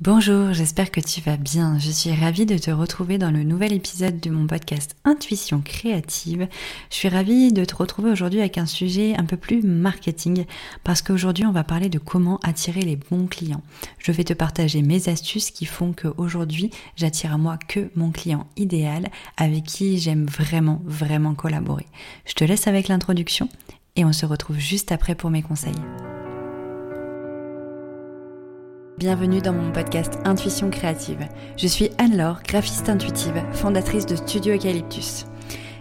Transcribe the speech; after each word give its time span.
Bonjour, 0.00 0.52
j'espère 0.52 0.90
que 0.90 1.00
tu 1.00 1.20
vas 1.20 1.36
bien. 1.36 1.78
Je 1.78 1.90
suis 1.90 2.12
ravie 2.12 2.46
de 2.46 2.58
te 2.58 2.72
retrouver 2.72 3.18
dans 3.18 3.30
le 3.30 3.44
nouvel 3.44 3.72
épisode 3.72 4.18
de 4.18 4.30
mon 4.30 4.48
podcast 4.48 4.96
Intuition 5.04 5.60
créative. 5.60 6.48
Je 6.90 6.96
suis 6.96 7.08
ravie 7.08 7.52
de 7.52 7.64
te 7.64 7.76
retrouver 7.76 8.10
aujourd'hui 8.10 8.40
avec 8.40 8.58
un 8.58 8.66
sujet 8.66 9.14
un 9.16 9.24
peu 9.24 9.36
plus 9.36 9.62
marketing 9.62 10.44
parce 10.82 11.02
qu'aujourd'hui 11.02 11.46
on 11.46 11.52
va 11.52 11.62
parler 11.62 11.88
de 11.88 12.00
comment 12.00 12.40
attirer 12.42 12.80
les 12.80 12.96
bons 12.96 13.28
clients. 13.28 13.62
Je 13.98 14.10
vais 14.10 14.24
te 14.24 14.32
partager 14.32 14.82
mes 14.82 15.08
astuces 15.08 15.52
qui 15.52 15.66
font 15.66 15.92
qu'aujourd'hui 15.92 16.70
j'attire 16.96 17.32
à 17.32 17.38
moi 17.38 17.56
que 17.56 17.88
mon 17.94 18.10
client 18.10 18.48
idéal 18.56 19.08
avec 19.36 19.62
qui 19.62 19.98
j'aime 19.98 20.26
vraiment 20.26 20.82
vraiment 20.84 21.34
collaborer. 21.34 21.86
Je 22.24 22.34
te 22.34 22.42
laisse 22.42 22.66
avec 22.66 22.88
l'introduction 22.88 23.48
et 23.94 24.04
on 24.04 24.12
se 24.12 24.26
retrouve 24.26 24.58
juste 24.58 24.90
après 24.90 25.14
pour 25.14 25.30
mes 25.30 25.42
conseils. 25.42 25.72
Bienvenue 29.02 29.40
dans 29.40 29.52
mon 29.52 29.72
podcast 29.72 30.20
Intuition 30.24 30.70
créative. 30.70 31.26
Je 31.56 31.66
suis 31.66 31.90
Anne-Laure, 31.98 32.38
graphiste 32.46 32.88
intuitive, 32.88 33.42
fondatrice 33.52 34.06
de 34.06 34.14
Studio 34.14 34.54
Eucalyptus. 34.54 35.26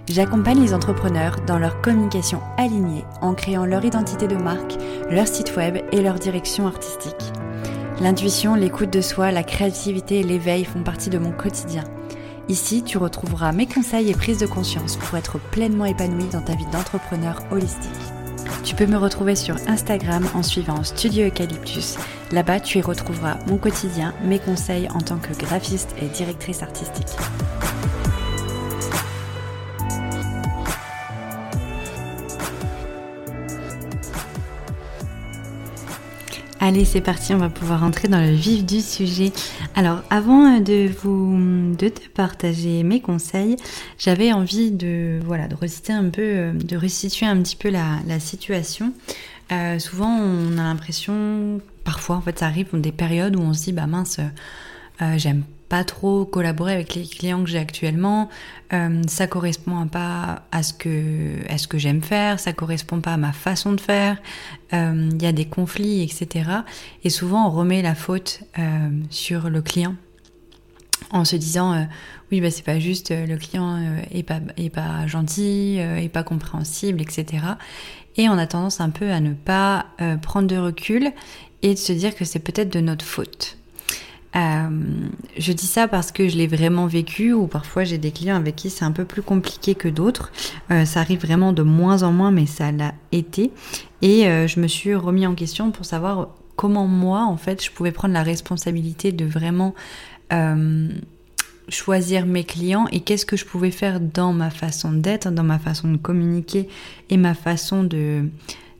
J'accompagne 0.09 0.59
les 0.59 0.73
entrepreneurs 0.73 1.35
dans 1.45 1.59
leur 1.59 1.81
communication 1.81 2.41
alignée 2.57 3.05
en 3.21 3.35
créant 3.35 3.67
leur 3.67 3.85
identité 3.85 4.27
de 4.27 4.37
marque, 4.37 4.73
leur 5.11 5.27
site 5.27 5.55
web 5.55 5.77
et 5.91 6.01
leur 6.01 6.15
direction 6.15 6.65
artistique. 6.65 7.31
L'intuition, 8.01 8.55
l'écoute 8.55 8.91
de 8.91 9.01
soi, 9.01 9.29
la 9.29 9.43
créativité 9.43 10.21
et 10.21 10.23
l'éveil 10.23 10.65
font 10.65 10.81
partie 10.81 11.11
de 11.11 11.19
mon 11.19 11.31
quotidien. 11.31 11.83
Ici, 12.49 12.81
tu 12.81 12.97
retrouveras 12.97 13.51
mes 13.51 13.67
conseils 13.67 14.09
et 14.09 14.15
prises 14.15 14.39
de 14.39 14.47
conscience 14.47 14.97
pour 14.97 15.15
être 15.15 15.39
pleinement 15.51 15.85
épanoui 15.85 16.25
dans 16.33 16.41
ta 16.41 16.55
vie 16.55 16.65
d'entrepreneur 16.71 17.43
holistique. 17.51 17.91
Tu 18.63 18.75
peux 18.75 18.85
me 18.85 18.97
retrouver 18.97 19.35
sur 19.35 19.55
Instagram 19.67 20.27
en 20.35 20.43
suivant 20.43 20.83
Studio 20.83 21.27
Eucalyptus. 21.27 21.97
Là-bas, 22.31 22.59
tu 22.59 22.77
y 22.77 22.81
retrouveras 22.81 23.37
mon 23.47 23.57
quotidien, 23.57 24.13
mes 24.23 24.39
conseils 24.39 24.87
en 24.93 25.01
tant 25.01 25.17
que 25.17 25.33
graphiste 25.33 25.95
et 26.01 26.07
directrice 26.07 26.61
artistique. 26.61 27.17
Allez, 36.63 36.85
c'est 36.85 37.01
parti, 37.01 37.33
on 37.33 37.39
va 37.39 37.49
pouvoir 37.49 37.83
entrer 37.83 38.07
dans 38.07 38.21
le 38.21 38.35
vif 38.35 38.63
du 38.63 38.81
sujet. 38.81 39.31
Alors, 39.73 40.03
avant 40.11 40.59
de 40.59 40.87
vous 41.01 41.75
de 41.75 41.89
te 41.89 42.07
partager 42.09 42.83
mes 42.83 43.01
conseils, 43.01 43.55
j'avais 43.97 44.31
envie 44.31 44.69
de 44.69 45.19
voilà 45.25 45.47
de 45.47 45.55
un 45.91 46.09
peu, 46.11 46.51
de 46.53 46.77
restituer 46.77 47.25
un 47.25 47.41
petit 47.41 47.55
peu 47.55 47.71
la, 47.71 47.97
la 48.05 48.19
situation. 48.19 48.93
Euh, 49.51 49.79
souvent, 49.79 50.15
on 50.15 50.59
a 50.59 50.61
l'impression, 50.61 51.61
parfois, 51.83 52.17
en 52.17 52.21
fait, 52.21 52.37
ça 52.37 52.45
arrive 52.45 52.67
des 52.79 52.91
périodes 52.91 53.35
où 53.35 53.41
on 53.41 53.53
se 53.55 53.63
dit, 53.63 53.71
bah 53.73 53.87
mince, 53.87 54.19
euh, 55.01 55.17
j'aime 55.17 55.41
pas 55.71 55.85
trop 55.85 56.25
collaborer 56.25 56.73
avec 56.73 56.95
les 56.95 57.07
clients 57.07 57.41
que 57.45 57.49
j'ai 57.49 57.57
actuellement, 57.57 58.27
euh, 58.73 59.01
ça 59.07 59.25
correspond 59.25 59.87
pas 59.87 60.43
à 60.51 60.63
ce 60.63 60.73
que, 60.73 61.79
j'aime 61.79 62.01
faire, 62.01 62.41
ça 62.41 62.51
correspond 62.51 62.99
pas 62.99 63.13
à 63.13 63.17
ma 63.17 63.31
façon 63.31 63.71
de 63.71 63.79
faire, 63.79 64.17
euh, 64.73 65.09
il 65.13 65.21
y 65.23 65.25
a 65.25 65.31
des 65.31 65.45
conflits, 65.45 66.01
etc. 66.01 66.49
Et 67.05 67.09
souvent 67.09 67.47
on 67.47 67.51
remet 67.51 67.81
la 67.81 67.95
faute 67.95 68.41
euh, 68.59 68.89
sur 69.09 69.49
le 69.49 69.61
client 69.61 69.95
en 71.11 71.23
se 71.23 71.37
disant 71.37 71.87
oui 72.31 72.41
bah 72.41 72.51
c'est 72.51 72.65
pas 72.65 72.79
juste 72.79 73.11
le 73.11 73.37
client 73.37 73.95
est 74.11 74.23
pas 74.23 74.39
est 74.57 74.69
pas 74.69 75.07
gentil, 75.07 75.77
est 75.77 76.11
pas 76.11 76.23
compréhensible, 76.23 77.01
etc. 77.01 77.45
Et 78.17 78.27
on 78.27 78.37
a 78.37 78.45
tendance 78.45 78.81
un 78.81 78.89
peu 78.89 79.09
à 79.09 79.21
ne 79.21 79.33
pas 79.33 79.87
prendre 80.21 80.47
de 80.47 80.57
recul 80.57 81.11
et 81.61 81.73
de 81.73 81.79
se 81.79 81.93
dire 81.93 82.13
que 82.13 82.25
c'est 82.25 82.39
peut-être 82.39 82.71
de 82.71 82.81
notre 82.81 83.05
faute. 83.05 83.57
Euh, 84.35 84.69
je 85.37 85.51
dis 85.51 85.65
ça 85.65 85.87
parce 85.87 86.11
que 86.11 86.29
je 86.29 86.37
l'ai 86.37 86.47
vraiment 86.47 86.87
vécu 86.87 87.33
ou 87.33 87.47
parfois 87.47 87.83
j'ai 87.83 87.97
des 87.97 88.11
clients 88.11 88.37
avec 88.37 88.55
qui 88.55 88.69
c'est 88.69 88.85
un 88.85 88.91
peu 88.91 89.05
plus 89.05 89.21
compliqué 89.21 89.75
que 89.75 89.87
d'autres. 89.87 90.31
Euh, 90.71 90.85
ça 90.85 91.01
arrive 91.01 91.19
vraiment 91.19 91.51
de 91.51 91.63
moins 91.63 92.03
en 92.03 92.11
moins 92.11 92.31
mais 92.31 92.45
ça 92.45 92.71
l'a 92.71 92.93
été. 93.11 93.51
Et 94.01 94.27
euh, 94.27 94.47
je 94.47 94.59
me 94.59 94.67
suis 94.67 94.95
remis 94.95 95.27
en 95.27 95.35
question 95.35 95.71
pour 95.71 95.85
savoir 95.85 96.29
comment 96.55 96.87
moi 96.87 97.23
en 97.23 97.37
fait 97.37 97.63
je 97.63 97.71
pouvais 97.71 97.91
prendre 97.91 98.13
la 98.13 98.23
responsabilité 98.23 99.11
de 99.11 99.25
vraiment 99.25 99.73
choisir 101.67 102.25
mes 102.25 102.45
clients 102.45 102.85
et 102.93 103.01
qu'est-ce 103.01 103.25
que 103.25 103.35
je 103.35 103.43
pouvais 103.45 103.71
faire 103.71 103.99
dans 103.99 104.31
ma 104.31 104.49
façon 104.49 104.93
d'être, 104.93 105.29
dans 105.29 105.43
ma 105.43 105.59
façon 105.59 105.91
de 105.91 105.97
communiquer 105.97 106.69
et 107.09 107.17
ma 107.17 107.33
façon 107.33 107.83
de 107.83 108.29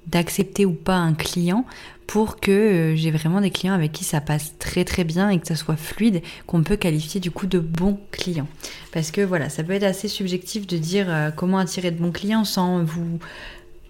d'accepter 0.07 0.65
ou 0.65 0.73
pas 0.73 0.95
un 0.95 1.13
client 1.13 1.65
pour 2.11 2.41
que 2.41 2.51
euh, 2.51 2.95
j'ai 2.97 3.09
vraiment 3.09 3.39
des 3.39 3.51
clients 3.51 3.73
avec 3.73 3.93
qui 3.93 4.03
ça 4.03 4.19
passe 4.19 4.57
très 4.59 4.83
très 4.83 5.05
bien 5.05 5.29
et 5.29 5.39
que 5.39 5.47
ça 5.47 5.55
soit 5.55 5.77
fluide, 5.77 6.21
qu'on 6.45 6.61
peut 6.61 6.75
qualifier 6.75 7.21
du 7.21 7.31
coup 7.31 7.47
de 7.47 7.57
bons 7.57 7.97
clients. 8.11 8.49
Parce 8.91 9.11
que 9.11 9.21
voilà, 9.21 9.47
ça 9.47 9.63
peut 9.63 9.71
être 9.71 9.85
assez 9.85 10.09
subjectif 10.09 10.67
de 10.67 10.75
dire 10.75 11.05
euh, 11.07 11.31
comment 11.31 11.57
attirer 11.57 11.89
de 11.89 11.97
bons 11.97 12.11
clients 12.11 12.43
sans 12.43 12.83
vous 12.83 13.19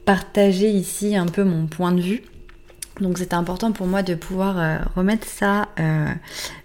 partager 0.06 0.70
ici 0.70 1.16
un 1.16 1.26
peu 1.26 1.44
mon 1.44 1.66
point 1.66 1.94
de 1.94 2.02
vue. 2.02 2.22
Donc 3.00 3.18
c'est 3.18 3.34
important 3.34 3.72
pour 3.72 3.88
moi 3.88 4.04
de 4.04 4.14
pouvoir 4.14 4.60
euh, 4.60 4.78
remettre 4.96 5.26
ça 5.26 5.70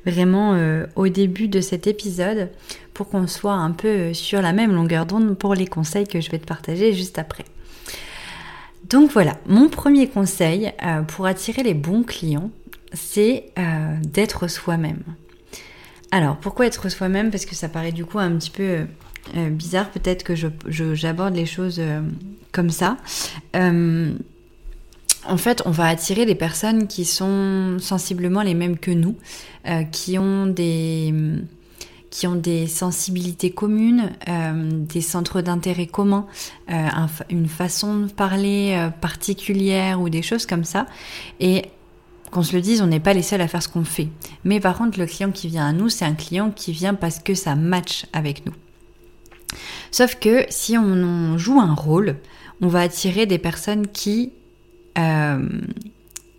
vraiment 0.04 0.58
au 0.94 1.08
début 1.08 1.48
de 1.48 1.62
cet 1.62 1.86
épisode 1.86 2.50
pour 2.92 3.08
qu'on 3.08 3.26
soit 3.26 3.54
un 3.54 3.70
peu 3.70 4.12
sur 4.12 4.42
la 4.42 4.52
même 4.52 4.74
longueur 4.74 5.06
d'onde 5.06 5.38
pour 5.38 5.54
les 5.54 5.66
conseils 5.66 6.06
que 6.06 6.20
je 6.20 6.30
vais 6.30 6.38
te 6.38 6.46
partager 6.46 6.92
juste 6.92 7.18
après. 7.18 7.46
Donc 8.88 9.10
voilà, 9.10 9.36
mon 9.46 9.68
premier 9.68 10.08
conseil 10.08 10.72
euh, 10.84 11.02
pour 11.02 11.26
attirer 11.26 11.62
les 11.62 11.74
bons 11.74 12.04
clients, 12.04 12.50
c'est 12.92 13.46
euh, 13.58 13.96
d'être 14.02 14.48
soi-même. 14.48 15.02
Alors 16.12 16.36
pourquoi 16.36 16.66
être 16.66 16.88
soi-même? 16.88 17.30
Parce 17.30 17.46
que 17.46 17.56
ça 17.56 17.68
paraît 17.68 17.90
du 17.90 18.04
coup 18.04 18.20
un 18.20 18.36
petit 18.36 18.50
peu 18.50 18.86
euh, 19.36 19.50
bizarre 19.50 19.90
peut-être 19.90 20.22
que 20.22 20.34
j'aborde 20.94 21.34
les 21.34 21.46
choses 21.46 21.82
comme 22.52 22.70
ça. 22.70 22.96
en 23.54 25.36
fait, 25.36 25.62
on 25.66 25.72
va 25.72 25.86
attirer 25.88 26.24
des 26.24 26.36
personnes 26.36 26.86
qui 26.86 27.04
sont 27.04 27.78
sensiblement 27.80 28.42
les 28.42 28.54
mêmes 28.54 28.78
que 28.78 28.92
nous, 28.92 29.16
qui 29.90 30.16
ont 30.16 30.46
des 30.46 31.12
qui 32.16 32.26
ont 32.26 32.34
des 32.34 32.66
sensibilités 32.66 33.50
communes, 33.50 34.10
euh, 34.26 34.70
des 34.70 35.02
centres 35.02 35.42
d'intérêt 35.42 35.86
communs, 35.86 36.26
euh, 36.70 36.88
une 37.28 37.46
façon 37.46 38.06
de 38.06 38.10
parler 38.10 38.74
euh, 38.74 38.88
particulière 38.88 40.00
ou 40.00 40.08
des 40.08 40.22
choses 40.22 40.46
comme 40.46 40.64
ça. 40.64 40.86
Et 41.40 41.66
qu'on 42.30 42.42
se 42.42 42.56
le 42.56 42.62
dise, 42.62 42.80
on 42.80 42.86
n'est 42.86 43.00
pas 43.00 43.12
les 43.12 43.20
seuls 43.20 43.42
à 43.42 43.48
faire 43.48 43.62
ce 43.62 43.68
qu'on 43.68 43.84
fait. 43.84 44.08
Mais 44.44 44.60
par 44.60 44.78
contre, 44.78 44.98
le 44.98 45.04
client 45.04 45.30
qui 45.30 45.48
vient 45.48 45.66
à 45.66 45.72
nous, 45.72 45.90
c'est 45.90 46.06
un 46.06 46.14
client 46.14 46.50
qui 46.50 46.72
vient 46.72 46.94
parce 46.94 47.18
que 47.18 47.34
ça 47.34 47.54
match 47.54 48.06
avec 48.14 48.46
nous. 48.46 48.54
Sauf 49.90 50.14
que 50.14 50.46
si 50.48 50.78
on, 50.78 51.36
joue 51.36 51.60
un 51.60 51.74
rôle, 51.74 52.16
on 52.62 52.68
va 52.68 52.80
attirer 52.80 53.26
des 53.26 53.38
personnes 53.38 53.88
qui 53.88 54.32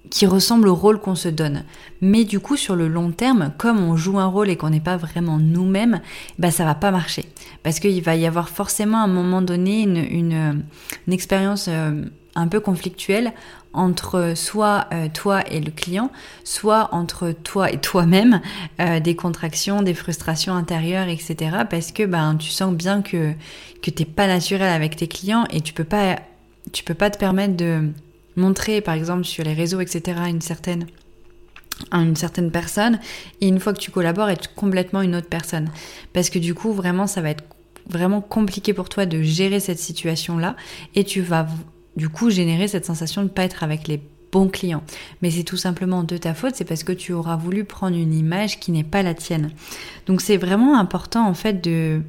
qui 0.10 0.26
ressemble 0.26 0.68
au 0.68 0.76
rôle 0.76 1.00
qu'on 1.00 1.16
se 1.16 1.30
donne. 1.30 1.64
Mais 2.02 2.24
du 2.24 2.40
coup, 2.40 2.58
sur 2.58 2.76
le 2.76 2.88
long 2.88 3.12
terme, 3.12 3.52
comme 3.58 3.80
on 3.80 3.96
joue 3.96 4.20
un 4.20 4.28
rôle 4.28 4.50
et 4.50 4.56
qu'on 4.56 4.70
n'est 4.70 4.80
pas 4.80 4.98
vraiment 4.98 5.38
nous-mêmes, 5.38 6.02
bah 6.40 6.52
ça 6.52 6.66
va 6.66 6.76
pas 6.76 6.92
marcher. 6.92 7.26
Parce 7.64 7.80
qu'il 7.80 8.02
va 8.04 8.16
y 8.16 8.26
avoir 8.26 8.50
forcément 8.50 9.00
à 9.00 9.06
un 9.06 9.08
moment 9.08 9.42
donné 9.42 9.82
une, 9.82 10.64
expérience 11.10 11.68
euh, 11.70 12.04
un 12.36 12.48
peu 12.48 12.60
conflictuelle 12.60 13.34
entre 13.74 14.34
soit 14.36 14.88
euh, 14.92 15.08
toi 15.14 15.42
et 15.52 15.60
le 15.60 15.72
client, 15.72 16.12
soit 16.44 16.90
entre 16.94 17.32
toi 17.32 17.72
et 17.72 17.78
toi-même, 17.78 18.42
euh, 18.80 19.00
des 19.00 19.16
contractions, 19.16 19.82
des 19.82 19.94
frustrations 19.94 20.54
intérieures, 20.54 21.08
etc. 21.08 21.36
Parce 21.70 21.92
que 21.92 22.04
ben 22.04 22.36
tu 22.38 22.50
sens 22.50 22.74
bien 22.74 23.02
que 23.02 23.34
que 23.82 23.92
t'es 23.92 24.06
pas 24.06 24.28
naturel 24.28 24.70
avec 24.70 24.96
tes 24.96 25.08
clients 25.08 25.46
et 25.52 25.62
tu 25.62 25.74
peux 25.74 25.84
peux 25.84 26.94
pas 26.94 27.10
te 27.10 27.18
permettre 27.18 27.56
de 27.56 27.92
montrer 28.38 28.80
par 28.80 28.96
exemple 28.96 29.26
sur 29.26 29.44
les 29.44 29.54
réseaux, 29.54 29.82
etc., 29.82 30.22
une 30.30 30.42
certaine 30.42 30.86
une 31.92 32.16
certaine 32.16 32.52
personne 32.52 33.00
et 33.42 33.48
une 33.48 33.60
fois 33.60 33.74
que 33.74 33.80
tu 33.80 33.92
collabores 33.92 34.30
être 34.30 34.54
complètement 34.56 35.02
une 35.02 35.16
autre 35.16 35.28
personne 35.30 35.70
parce 36.12 36.32
que 36.32 36.40
du 36.40 36.56
coup 36.56 36.74
vraiment 36.74 37.06
ça 37.06 37.22
va 37.22 37.30
être 37.30 37.44
vraiment 37.88 38.20
compliqué 38.20 38.74
pour 38.74 38.90
toi 38.90 39.06
de 39.06 39.22
gérer 39.22 39.60
cette 39.60 39.78
situation 39.78 40.38
là 40.38 40.56
et 40.96 41.04
tu 41.04 41.22
vas 41.22 41.48
du 41.96 42.10
coup 42.10 42.32
générer 42.32 42.68
cette 42.68 42.86
sensation 42.86 43.22
de 43.22 43.28
ne 43.28 43.32
pas 43.32 43.44
être 43.44 43.64
avec 43.64 43.88
les 43.88 44.02
bons 44.32 44.48
clients 44.48 44.82
mais 45.22 45.30
c'est 45.30 45.44
tout 45.44 45.56
simplement 45.56 46.04
de 46.04 46.18
ta 46.18 46.34
faute 46.34 46.56
c'est 46.56 46.66
parce 46.66 46.84
que 46.84 46.92
tu 46.92 47.14
auras 47.14 47.36
voulu 47.36 47.64
prendre 47.64 47.96
une 47.96 48.14
image 48.14 48.60
qui 48.60 48.72
n'est 48.72 48.84
pas 48.84 49.04
la 49.04 49.14
tienne 49.14 49.52
donc 50.08 50.22
c'est 50.22 50.38
vraiment 50.38 50.80
important 50.80 51.28
en 51.28 51.36
fait 51.36 51.64
de 51.64 52.02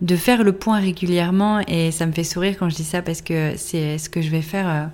de 0.00 0.16
faire 0.16 0.44
le 0.44 0.52
point 0.52 0.80
régulièrement 0.80 1.60
et 1.68 1.90
ça 1.90 2.06
me 2.06 2.12
fait 2.12 2.24
sourire 2.24 2.56
quand 2.58 2.70
je 2.70 2.76
dis 2.76 2.84
ça 2.84 3.02
parce 3.02 3.20
que 3.20 3.52
c'est 3.56 3.98
ce 3.98 4.08
que 4.08 4.22
je 4.22 4.30
vais 4.30 4.40
faire 4.40 4.68
euh, 4.68 4.86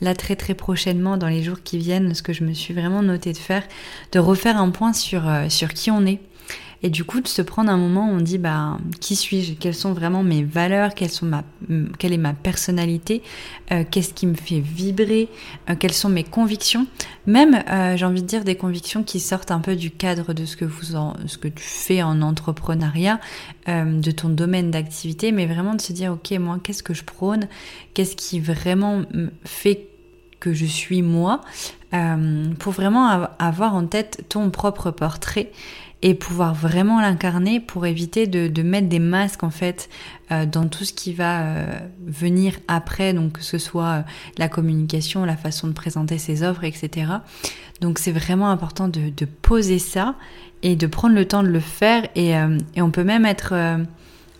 là 0.00 0.14
très 0.14 0.36
très 0.36 0.54
prochainement 0.54 1.16
dans 1.16 1.28
les 1.28 1.42
jours 1.42 1.62
qui 1.62 1.78
viennent, 1.78 2.14
ce 2.14 2.22
que 2.22 2.32
je 2.32 2.44
me 2.44 2.52
suis 2.52 2.74
vraiment 2.74 3.02
noté 3.02 3.32
de 3.32 3.38
faire, 3.38 3.62
de 4.12 4.18
refaire 4.18 4.58
un 4.58 4.70
point 4.70 4.92
sur, 4.92 5.28
euh, 5.28 5.48
sur 5.48 5.72
qui 5.74 5.90
on 5.90 6.06
est. 6.06 6.20
et 6.82 6.90
du 6.90 7.04
coup 7.04 7.20
de 7.20 7.28
se 7.28 7.42
prendre 7.42 7.70
un 7.70 7.76
moment 7.76 8.08
où 8.10 8.12
on 8.12 8.20
dit 8.20 8.38
bah 8.38 8.76
qui 9.00 9.16
suis-je? 9.16 9.54
Quelles 9.54 9.74
sont 9.74 9.92
vraiment 9.92 10.22
mes 10.22 10.42
valeurs? 10.44 10.94
Quelles 10.94 11.10
sont 11.10 11.26
ma, 11.26 11.42
Quelle 11.98 12.12
est 12.12 12.18
ma 12.18 12.32
personnalité? 12.32 13.22
Euh, 13.72 13.84
Qu'est-ce 13.90 14.14
qui 14.14 14.26
me 14.26 14.34
fait 14.34 14.60
vibrer? 14.60 15.28
Euh, 15.70 15.74
Quelles 15.78 15.92
sont 15.92 16.08
mes 16.08 16.24
convictions? 16.24 16.86
Même 17.26 17.62
j'ai 17.96 18.04
envie 18.04 18.22
de 18.22 18.26
dire 18.26 18.44
des 18.44 18.54
convictions 18.54 19.02
qui 19.02 19.18
sortent 19.18 19.50
un 19.50 19.58
peu 19.58 19.74
du 19.74 19.90
cadre 19.90 20.32
de 20.32 20.44
ce 20.44 20.56
que 20.56 20.64
vous 20.64 20.94
en, 20.94 21.14
ce 21.26 21.38
que 21.38 21.48
tu 21.48 21.64
fais 21.64 22.00
en 22.02 22.22
entrepreneuriat, 22.22 23.18
de 23.66 24.10
ton 24.12 24.28
domaine 24.28 24.70
d'activité, 24.70 25.32
mais 25.32 25.46
vraiment 25.46 25.74
de 25.74 25.80
se 25.80 25.92
dire 25.92 26.12
ok 26.12 26.38
moi 26.38 26.60
qu'est-ce 26.62 26.84
que 26.84 26.94
je 26.94 27.02
prône? 27.02 27.48
Qu'est-ce 27.94 28.14
qui 28.14 28.38
vraiment 28.38 29.02
fait 29.44 29.88
que 30.40 30.52
je 30.52 30.66
suis 30.66 31.02
moi, 31.02 31.40
euh, 31.94 32.44
pour 32.58 32.72
vraiment 32.72 33.26
avoir 33.38 33.74
en 33.74 33.86
tête 33.86 34.24
ton 34.28 34.50
propre 34.50 34.90
portrait 34.90 35.50
et 36.02 36.14
pouvoir 36.14 36.54
vraiment 36.54 37.00
l'incarner 37.00 37.58
pour 37.58 37.86
éviter 37.86 38.26
de, 38.26 38.62
mettre 38.62 38.88
des 38.88 38.98
masques 38.98 39.42
en 39.42 39.50
fait 39.50 39.88
euh, 40.30 40.44
dans 40.44 40.68
tout 40.68 40.84
ce 40.84 40.92
qui 40.92 41.14
va 41.14 41.42
euh, 41.42 41.66
venir 42.04 42.54
après, 42.68 43.12
donc 43.14 43.34
que 43.34 43.42
ce 43.42 43.58
soit 43.58 44.04
la 44.38 44.48
communication, 44.48 45.24
la 45.24 45.36
façon 45.36 45.68
de 45.68 45.72
présenter 45.72 46.18
ses 46.18 46.42
offres, 46.42 46.64
etc. 46.64 47.12
Donc 47.80 47.98
c'est 47.98 48.12
vraiment 48.12 48.50
important 48.50 48.88
de, 48.88 49.10
poser 49.42 49.78
ça 49.78 50.14
et 50.62 50.76
de 50.76 50.86
prendre 50.86 51.14
le 51.14 51.24
temps 51.24 51.42
de 51.42 51.48
le 51.48 51.60
faire 51.60 52.06
et, 52.14 52.30
et 52.74 52.82
on 52.82 52.90
peut 52.90 53.04
même 53.04 53.26
être 53.26 53.54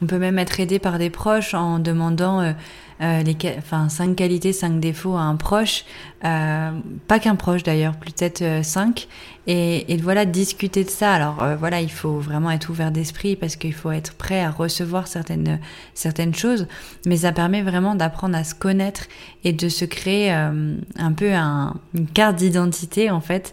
on 0.03 0.07
peut 0.07 0.19
même 0.19 0.39
être 0.39 0.61
aidé 0.61 0.79
par 0.79 0.99
des 0.99 1.11
proches 1.11 1.55
en 1.55 1.79
demandant 1.79 2.55
euh, 3.03 3.23
les, 3.23 3.37
enfin, 3.59 3.89
cinq 3.89 4.17
qualités, 4.17 4.53
cinq 4.53 4.81
défauts 4.81 5.17
à 5.17 5.21
un 5.21 5.37
proche, 5.37 5.85
euh, 6.25 6.71
pas 7.07 7.19
qu'un 7.19 7.37
proche 7.37 7.63
d'ailleurs, 7.63 7.95
peut-être 7.97 8.41
euh, 8.41 8.63
cinq, 8.63 9.07
et, 9.47 9.93
et, 9.93 9.97
voilà, 9.99 10.25
discuter 10.25 10.83
de 10.83 10.89
ça. 10.89 11.13
Alors 11.13 11.47
voilà, 11.59 11.81
il 11.81 11.91
faut 11.91 12.19
vraiment 12.19 12.51
être 12.51 12.71
ouvert 12.71 12.91
d'esprit 12.91 13.37
parce 13.37 13.57
qu'il 13.57 13.75
faut 13.75 13.91
être 13.91 14.15
prêt 14.15 14.41
à 14.41 14.51
recevoir 14.51 15.09
certaines, 15.09 15.61
certaines 15.95 16.35
choses, 16.35 16.67
mais 17.05 17.19
ça 17.19 17.33
permet 17.33 17.63
vraiment 17.63 17.95
d'apprendre 17.95 18.37
à 18.37 18.45
se 18.45 18.55
connaître 18.55 19.05
et 19.45 19.53
de 19.53 19.69
se 19.69 19.85
créer 19.85 20.31
un 20.31 21.13
peu 21.17 21.33
un, 21.33 21.75
une 21.95 22.09
carte 22.09 22.37
d'identité 22.37 23.11
en 23.11 23.21
fait. 23.21 23.53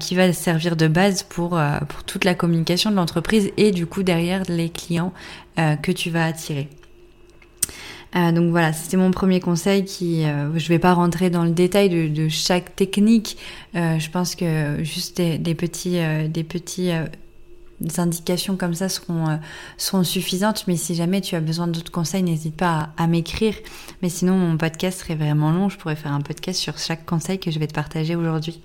qui 0.00 0.14
va 0.14 0.32
servir 0.32 0.74
de 0.74 0.88
base 0.88 1.22
pour, 1.22 1.60
pour 1.88 2.04
toute 2.04 2.24
la 2.24 2.34
communication 2.34 2.90
de 2.90 2.96
l'entreprise 2.96 3.50
et 3.58 3.72
du 3.72 3.86
coup 3.86 4.02
derrière 4.02 4.42
les 4.48 4.70
clients 4.70 5.12
que 5.56 5.92
tu 5.92 6.08
vas 6.08 6.24
attirer. 6.24 6.70
Euh, 8.16 8.32
donc 8.32 8.50
voilà, 8.50 8.72
c'était 8.72 8.96
mon 8.96 9.10
premier 9.10 9.40
conseil 9.40 9.84
qui, 9.84 10.24
euh, 10.24 10.56
je 10.58 10.68
vais 10.68 10.78
pas 10.78 10.94
rentrer 10.94 11.30
dans 11.30 11.44
le 11.44 11.50
détail 11.50 12.10
de, 12.10 12.28
chaque 12.28 12.74
technique. 12.74 13.36
Euh, 13.76 13.98
je 13.98 14.10
pense 14.10 14.34
que 14.34 14.82
juste 14.82 15.16
des, 15.18 15.38
des 15.38 15.54
petits, 15.54 15.98
euh, 15.98 16.26
des 16.26 16.44
petits 16.44 16.90
indications 17.96 18.56
comme 18.56 18.74
ça 18.74 18.88
seront, 18.88 19.38
suffisantes. 20.02 20.64
Mais 20.66 20.76
si 20.76 20.94
jamais 20.94 21.20
tu 21.20 21.36
as 21.36 21.40
besoin 21.40 21.68
d'autres 21.68 21.92
conseils, 21.92 22.22
n'hésite 22.22 22.56
pas 22.56 22.90
à, 22.96 23.06
m'écrire. 23.06 23.54
Mais 24.02 24.08
sinon, 24.08 24.34
mon 24.34 24.56
podcast 24.56 25.00
serait 25.00 25.14
vraiment 25.14 25.52
long. 25.52 25.68
Je 25.68 25.78
pourrais 25.78 25.96
faire 25.96 26.12
un 26.12 26.20
podcast 26.20 26.58
sur 26.58 26.78
chaque 26.78 27.06
conseil 27.06 27.38
que 27.38 27.50
je 27.50 27.58
vais 27.58 27.68
te 27.68 27.74
partager 27.74 28.16
aujourd'hui. 28.16 28.60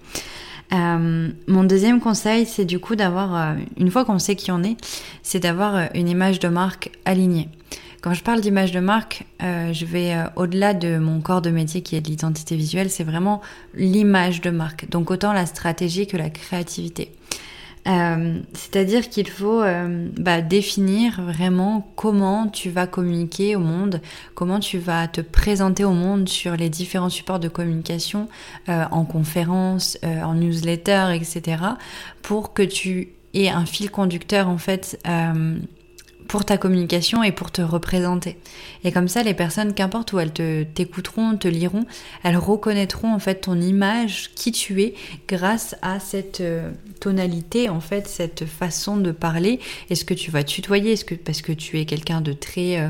Mon 0.72 1.64
deuxième 1.64 2.02
conseil, 2.02 2.46
c'est 2.48 2.66
du 2.66 2.80
coup 2.80 2.96
d'avoir, 2.96 3.56
une 3.78 3.92
fois 3.92 4.04
qu'on 4.04 4.20
sait 4.20 4.36
qui 4.36 4.52
on 4.52 4.64
est, 4.64 4.76
c'est 5.22 5.40
d'avoir 5.40 5.90
une 5.94 6.10
image 6.10 6.40
de 6.40 6.48
marque 6.48 6.90
alignée. 7.06 7.50
Quand 8.06 8.14
je 8.14 8.22
parle 8.22 8.40
d'image 8.40 8.72
de 8.72 8.80
marque, 8.80 9.26
euh, 9.42 9.74
je 9.74 9.84
vais 9.84 10.14
euh, 10.14 10.26
au-delà 10.36 10.76
de 10.76 11.00
mon 11.00 11.22
corps 11.22 11.42
de 11.42 11.50
métier 11.50 11.82
qui 11.82 11.96
est 11.96 12.02
de 12.02 12.08
l'identité 12.08 12.56
visuelle, 12.56 12.92
c'est 12.92 13.04
vraiment 13.04 13.42
l'image 13.74 14.42
de 14.42 14.52
marque. 14.52 14.88
Donc 14.92 15.10
autant 15.10 15.34
la 15.34 15.48
stratégie 15.48 16.06
que 16.06 16.16
la 16.16 16.30
créativité. 16.30 17.12
Euh, 17.88 18.42
c'est-à-dire 18.54 19.10
qu'il 19.10 19.28
faut 19.28 19.64
bah, 20.20 20.42
définir 20.44 21.20
vraiment 21.20 21.92
comment 21.96 22.46
tu 22.48 22.70
vas 22.70 22.86
communiquer 22.86 23.56
au 23.56 23.60
monde, 23.60 24.02
comment 24.36 24.60
tu 24.60 24.78
vas 24.78 25.08
te 25.08 25.22
présenter 25.22 25.84
au 25.84 25.94
monde 25.94 26.30
sur 26.30 26.56
les 26.56 26.70
différents 26.70 27.10
supports 27.10 27.40
de 27.40 27.48
communication, 27.48 28.28
en 28.68 29.04
conférence, 29.06 29.98
en 30.04 30.36
newsletter, 30.36 31.08
etc., 31.16 31.58
pour 32.22 32.54
que 32.54 32.62
tu 32.62 33.10
aies 33.34 33.50
un 33.50 33.66
fil 33.66 33.90
conducteur 33.90 34.48
en 34.48 34.60
fait 34.60 35.00
pour 36.28 36.46
ta 36.46 36.58
communication 36.58 37.24
et 37.24 37.32
pour 37.32 37.52
te 37.52 37.62
représenter. 37.62 38.38
Et 38.84 38.92
comme 38.92 39.08
ça, 39.08 39.24
les 39.24 39.34
personnes, 39.34 39.74
qu'importe 39.74 40.14
où 40.14 40.20
elles 40.20 40.34
te 40.34 40.64
t'écouteront, 40.64 41.38
te 41.38 41.48
liront, 41.48 41.86
elles 42.24 42.38
reconnaîtront 42.38 43.14
en 43.14 43.20
fait 43.20 43.42
ton 43.42 43.60
image, 43.60 44.32
qui 44.36 44.52
tu 44.52 44.82
es, 44.82 44.94
grâce 45.28 45.76
à 45.82 46.00
cette 46.00 46.42
euh, 46.42 46.72
tonalité, 47.00 47.70
en 47.70 47.80
fait, 47.80 48.08
cette 48.08 48.46
façon 48.46 48.98
de 48.98 49.12
parler. 49.12 49.60
Est-ce 49.90 50.06
que 50.06 50.14
tu 50.14 50.32
vas 50.32 50.44
tutoyer? 50.44 50.94
Est-ce 50.94 51.06
que 51.06 51.16
parce 51.16 51.42
que 51.42 51.52
tu 51.52 51.80
es 51.80 51.86
quelqu'un 51.86 52.22
de 52.22 52.34
très 52.34 52.80
euh, 52.80 52.90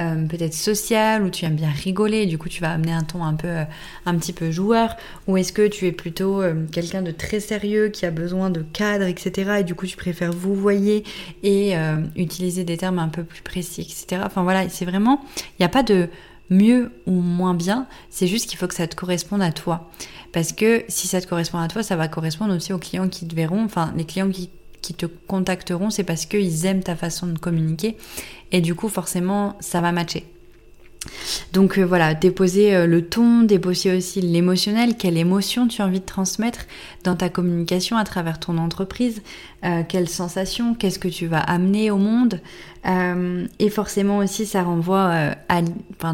euh, 0.00 0.26
peut-être 0.26 0.54
social, 0.54 1.22
ou 1.22 1.28
tu 1.28 1.44
aimes 1.44 1.56
bien 1.56 1.68
rigoler, 1.70 2.24
du 2.24 2.38
coup 2.38 2.48
tu 2.48 2.62
vas 2.62 2.70
amener 2.70 2.92
un 2.92 3.02
ton 3.02 3.24
un 3.24 3.34
peu, 3.34 3.48
euh, 3.48 3.64
un 4.06 4.16
petit 4.16 4.32
peu 4.32 4.50
joueur, 4.50 4.96
ou 5.26 5.36
est-ce 5.36 5.52
que 5.52 5.68
tu 5.68 5.86
es 5.86 5.92
plutôt 5.92 6.40
euh, 6.40 6.64
quelqu'un 6.72 7.02
de 7.02 7.10
très 7.10 7.40
sérieux 7.40 7.90
qui 7.90 8.06
a 8.06 8.10
besoin 8.10 8.48
de 8.48 8.62
cadre, 8.62 9.04
etc. 9.04 9.58
Et 9.60 9.64
du 9.64 9.74
coup 9.74 9.86
tu 9.86 9.98
préfères 9.98 10.32
vous 10.32 10.54
voyez 10.54 11.04
et 11.42 11.74
utiliser 12.16 12.64
des 12.64 12.78
termes 12.78 12.98
un 12.98 13.08
peu 13.08 13.22
plus 13.22 13.42
précis, 13.42 13.82
etc. 13.82 14.22
Enfin 14.24 14.42
voilà, 14.42 14.68
c'est 14.70 14.86
vraiment, 14.86 15.20
il 15.36 15.60
n'y 15.60 15.66
a 15.66 15.68
pas 15.68 15.82
de 15.82 16.08
mieux 16.48 16.90
ou 17.06 17.12
moins 17.12 17.54
bien, 17.54 17.86
c'est 18.08 18.26
juste 18.26 18.48
qu'il 18.48 18.58
faut 18.58 18.68
que 18.68 18.74
ça 18.74 18.86
te 18.86 18.96
corresponde 18.96 19.42
à 19.42 19.52
toi. 19.52 19.90
Parce 20.32 20.52
que 20.52 20.84
si 20.88 21.06
ça 21.06 21.20
te 21.20 21.26
correspond 21.26 21.58
à 21.58 21.68
toi, 21.68 21.82
ça 21.82 21.96
va 21.96 22.08
correspondre 22.08 22.54
aussi 22.54 22.72
aux 22.72 22.78
clients 22.78 23.08
qui 23.08 23.28
te 23.28 23.34
verront, 23.34 23.64
enfin 23.64 23.92
les 23.96 24.04
clients 24.04 24.30
qui 24.30 24.48
qui 24.82 24.94
te 24.94 25.06
contacteront, 25.06 25.90
c'est 25.90 26.04
parce 26.04 26.26
qu'ils 26.26 26.66
aiment 26.66 26.82
ta 26.82 26.96
façon 26.96 27.26
de 27.26 27.38
communiquer. 27.38 27.96
Et 28.50 28.60
du 28.60 28.74
coup, 28.74 28.88
forcément, 28.88 29.56
ça 29.60 29.80
va 29.80 29.92
matcher. 29.92 30.24
Donc 31.52 31.78
euh, 31.78 31.84
voilà, 31.84 32.14
déposer 32.14 32.74
euh, 32.74 32.86
le 32.86 33.02
ton, 33.02 33.42
déposer 33.42 33.96
aussi 33.96 34.20
l'émotionnel, 34.20 34.96
quelle 34.96 35.16
émotion 35.16 35.66
tu 35.66 35.82
as 35.82 35.86
envie 35.86 36.00
de 36.00 36.04
transmettre 36.04 36.66
dans 37.02 37.16
ta 37.16 37.28
communication 37.28 37.96
à 37.96 38.04
travers 38.04 38.38
ton 38.38 38.56
entreprise, 38.58 39.22
euh, 39.64 39.82
quelle 39.88 40.08
sensation, 40.08 40.74
qu'est-ce 40.74 40.98
que 40.98 41.08
tu 41.08 41.26
vas 41.26 41.40
amener 41.40 41.90
au 41.90 41.98
monde? 41.98 42.40
et 43.60 43.70
forcément 43.70 44.18
aussi, 44.18 44.44
ça 44.44 44.64
renvoie 44.64 45.12
à, 45.48 45.62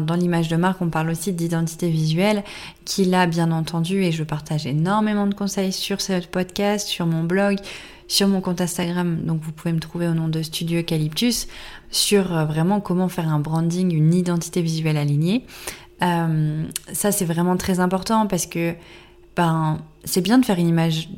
dans 0.01 0.13
l'image 0.13 0.49
de 0.49 0.55
marque, 0.55 0.79
on 0.83 0.89
parle 0.89 1.09
aussi 1.09 1.33
d'identité 1.33 1.89
visuelle, 1.89 2.43
qui 2.85 3.05
là, 3.05 3.25
bien 3.25 3.51
entendu, 3.51 4.03
et 4.03 4.11
je 4.11 4.23
partage 4.23 4.67
énormément 4.67 5.25
de 5.25 5.33
conseils 5.33 5.71
sur 5.71 5.99
ce 5.99 6.23
podcast, 6.27 6.87
sur 6.87 7.07
mon 7.07 7.23
blog, 7.23 7.57
sur 8.09 8.27
mon 8.27 8.41
compte 8.41 8.59
Instagram, 8.59 9.21
donc 9.23 9.39
vous 9.41 9.53
pouvez 9.53 9.71
me 9.71 9.79
trouver 9.79 10.07
au 10.07 10.13
nom 10.13 10.27
de 10.27 10.41
Studio 10.41 10.79
Eucalyptus, 10.79 11.47
sur 11.91 12.35
euh, 12.35 12.43
vraiment 12.43 12.81
comment 12.81 13.07
faire 13.07 13.29
un 13.29 13.39
branding, 13.39 13.93
une 13.95 14.13
identité 14.13 14.61
visuelle 14.61 14.97
alignée. 14.97 15.45
Euh, 16.01 16.63
ça 16.91 17.11
c'est 17.11 17.25
vraiment 17.25 17.55
très 17.55 17.79
important 17.79 18.25
parce 18.25 18.47
que 18.47 18.73
ben, 19.35 19.79
c'est 20.05 20.21
bien 20.21 20.39
de 20.39 20.45
faire 20.45 20.57
une 20.57 20.67
image 20.67 21.09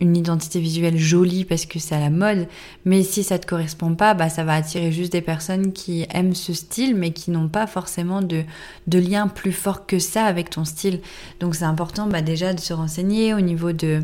une 0.00 0.16
identité 0.16 0.60
visuelle 0.60 0.98
jolie 0.98 1.44
parce 1.44 1.66
que 1.66 1.78
c'est 1.78 1.94
à 1.94 2.00
la 2.00 2.10
mode, 2.10 2.46
mais 2.84 3.02
si 3.02 3.22
ça 3.22 3.38
te 3.38 3.46
correspond 3.46 3.94
pas, 3.94 4.14
bah 4.14 4.28
ça 4.28 4.44
va 4.44 4.54
attirer 4.54 4.92
juste 4.92 5.12
des 5.12 5.20
personnes 5.20 5.72
qui 5.72 6.06
aiment 6.10 6.34
ce 6.34 6.52
style 6.52 6.94
mais 6.94 7.12
qui 7.12 7.30
n'ont 7.30 7.48
pas 7.48 7.66
forcément 7.66 8.22
de, 8.22 8.42
de 8.86 8.98
lien 8.98 9.28
plus 9.28 9.52
fort 9.52 9.86
que 9.86 9.98
ça 9.98 10.24
avec 10.24 10.50
ton 10.50 10.64
style. 10.64 11.00
Donc 11.38 11.54
c'est 11.54 11.64
important 11.64 12.06
bah, 12.06 12.22
déjà 12.22 12.54
de 12.54 12.60
se 12.60 12.72
renseigner 12.72 13.34
au 13.34 13.40
niveau 13.40 13.72
de, 13.72 14.02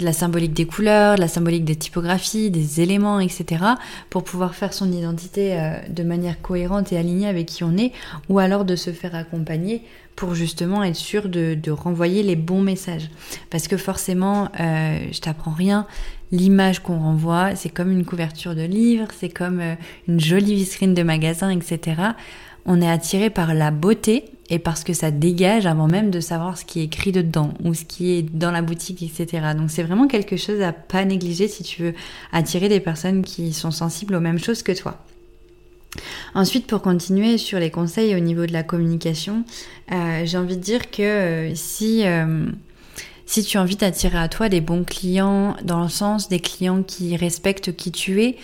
la 0.00 0.12
symbolique 0.12 0.52
des 0.52 0.66
couleurs, 0.66 1.16
de 1.16 1.20
la 1.20 1.28
symbolique 1.28 1.64
des 1.64 1.76
typographies, 1.76 2.50
des 2.50 2.80
éléments, 2.80 3.20
etc. 3.20 3.64
pour 4.10 4.24
pouvoir 4.24 4.54
faire 4.54 4.72
son 4.72 4.90
identité 4.92 5.58
euh, 5.58 5.76
de 5.88 6.02
manière 6.02 6.40
cohérente 6.40 6.92
et 6.92 6.98
alignée 6.98 7.28
avec 7.28 7.46
qui 7.46 7.64
on 7.64 7.76
est, 7.76 7.92
ou 8.28 8.38
alors 8.38 8.64
de 8.64 8.76
se 8.76 8.90
faire 8.92 9.14
accompagner 9.14 9.82
pour 10.16 10.34
justement 10.34 10.82
être 10.82 10.96
sûr 10.96 11.28
de, 11.28 11.70
renvoyer 11.70 12.22
les 12.22 12.36
bons 12.36 12.62
messages. 12.62 13.10
Parce 13.50 13.68
que 13.68 13.76
forcément, 13.76 14.48
euh, 14.58 14.98
je 15.12 15.20
t'apprends 15.20 15.52
rien, 15.52 15.86
l'image 16.32 16.80
qu'on 16.80 16.98
renvoie, 16.98 17.54
c'est 17.54 17.68
comme 17.68 17.92
une 17.92 18.04
couverture 18.04 18.54
de 18.54 18.62
livre, 18.62 19.08
c'est 19.16 19.28
comme 19.28 19.60
euh, 19.60 19.74
une 20.08 20.18
jolie 20.18 20.54
vitrine 20.54 20.94
de 20.94 21.02
magasin, 21.02 21.50
etc. 21.50 22.02
On 22.64 22.80
est 22.80 22.90
attiré 22.90 23.30
par 23.30 23.54
la 23.54 23.70
beauté 23.70 24.24
et 24.48 24.58
parce 24.58 24.84
que 24.84 24.92
ça 24.92 25.10
dégage 25.10 25.66
avant 25.66 25.86
même 25.86 26.10
de 26.10 26.20
savoir 26.20 26.56
ce 26.56 26.64
qui 26.64 26.80
est 26.80 26.84
écrit 26.84 27.12
dedans 27.12 27.52
ou 27.64 27.74
ce 27.74 27.84
qui 27.84 28.12
est 28.12 28.22
dans 28.22 28.50
la 28.50 28.62
boutique, 28.62 29.02
etc. 29.02 29.48
Donc 29.56 29.70
c'est 29.70 29.82
vraiment 29.82 30.08
quelque 30.08 30.36
chose 30.36 30.62
à 30.62 30.72
pas 30.72 31.04
négliger 31.04 31.46
si 31.46 31.62
tu 31.62 31.82
veux 31.82 31.94
attirer 32.32 32.68
des 32.68 32.80
personnes 32.80 33.22
qui 33.22 33.52
sont 33.52 33.70
sensibles 33.70 34.14
aux 34.14 34.20
mêmes 34.20 34.38
choses 34.38 34.62
que 34.62 34.72
toi. 34.72 34.98
Ensuite, 36.34 36.66
pour 36.66 36.82
continuer 36.82 37.38
sur 37.38 37.58
les 37.58 37.70
conseils 37.70 38.14
au 38.14 38.20
niveau 38.20 38.46
de 38.46 38.52
la 38.52 38.62
communication, 38.62 39.44
euh, 39.92 40.22
j'ai 40.24 40.38
envie 40.38 40.56
de 40.56 40.62
dire 40.62 40.90
que 40.90 41.02
euh, 41.02 41.54
si, 41.54 42.06
euh, 42.06 42.46
si 43.26 43.42
tu 43.42 43.58
as 43.58 43.62
envie 43.62 43.76
d'attirer 43.76 44.18
à 44.18 44.28
toi 44.28 44.48
des 44.48 44.60
bons 44.60 44.84
clients, 44.84 45.56
dans 45.64 45.82
le 45.82 45.88
sens 45.88 46.28
des 46.28 46.38
clients 46.38 46.82
qui 46.82 47.16
respectent 47.16 47.74
qui 47.74 47.90
tu 47.90 48.22
es, 48.22 48.36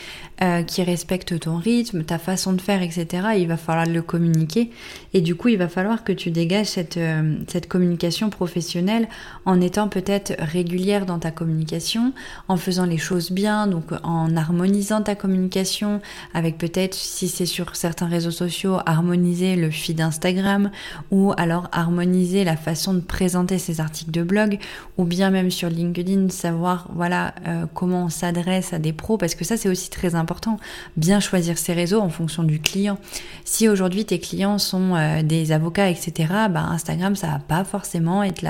euh, 0.43 0.65
qui 0.65 0.83
respectent 0.83 1.39
ton 1.39 1.57
rythme, 1.57 2.03
ta 2.03 2.19
façon 2.19 2.53
de 2.53 2.61
faire, 2.61 2.83
etc., 2.83 3.07
il 3.39 3.47
va 3.47 3.57
falloir 3.57 3.87
le 3.87 4.03
communiquer. 4.03 4.71
Et 5.15 5.21
du 5.21 5.37
coup, 5.37 5.49
il 5.49 5.57
va 5.57 5.69
falloir 5.69 6.03
que 6.03 6.13
tu 6.13 6.33
dégages 6.33 6.67
cette, 6.67 6.97
euh, 6.97 7.37
cette 7.47 7.69
communication 7.69 8.29
professionnelle 8.29 9.09
en 9.45 9.61
étant 9.61 9.89
peut-être 9.89 10.33
régulière 10.41 11.07
dans 11.07 11.21
ta 11.21 11.31
communication, 11.31 12.13
en 12.49 12.57
faisant 12.57 12.87
les 12.87 12.99
choses 12.99 13.31
bien, 13.31 13.69
donc 13.69 13.85
en 14.03 14.37
harmonisant 14.37 15.01
ta 15.03 15.15
communication 15.15 16.01
avec 16.35 16.59
peut-être, 16.59 16.95
si 16.95 17.29
c'est 17.29 17.47
sur 17.47 17.77
certains 17.77 18.09
réseaux 18.09 18.33
sociaux, 18.33 18.79
harmoniser 18.85 19.55
le 19.55 19.71
feed 19.71 20.01
Instagram 20.01 20.73
ou 21.13 21.33
alors 21.37 21.69
harmoniser 21.71 22.43
la 22.43 22.57
façon 22.57 22.95
de 22.95 23.01
présenter 23.01 23.59
ses 23.59 23.81
articles 23.81 24.11
de 24.11 24.25
blog 24.25 24.59
ou 24.99 25.05
bien 25.05 25.31
même 25.31 25.51
sur 25.51 25.69
LinkedIn, 25.69 26.29
savoir 26.29 26.89
voilà 26.95 27.35
euh, 27.47 27.67
comment 27.75 28.05
on 28.05 28.09
s'adresse 28.09 28.73
à 28.73 28.79
des 28.79 28.93
pros, 28.93 29.17
parce 29.17 29.35
que 29.35 29.45
ça 29.45 29.57
c'est 29.57 29.69
aussi 29.69 29.91
très 29.91 30.15
important, 30.15 30.59
bien 30.97 31.21
choisir 31.21 31.59
ses 31.59 31.73
réseaux 31.73 32.01
en 32.01 32.09
fonction 32.09 32.43
du 32.43 32.61
client. 32.61 32.99
Si 33.45 33.69
aujourd'hui 33.69 34.05
tes 34.05 34.19
clients 34.19 34.59
sont 34.59 34.95
euh, 34.95 35.23
des 35.23 35.53
avocats, 35.53 35.89
etc., 35.89 36.13
bah, 36.51 36.67
Instagram 36.71 37.17
ça 37.17 37.29
va 37.29 37.39
pas 37.39 37.65
forcément 37.65 38.23
être 38.23 38.43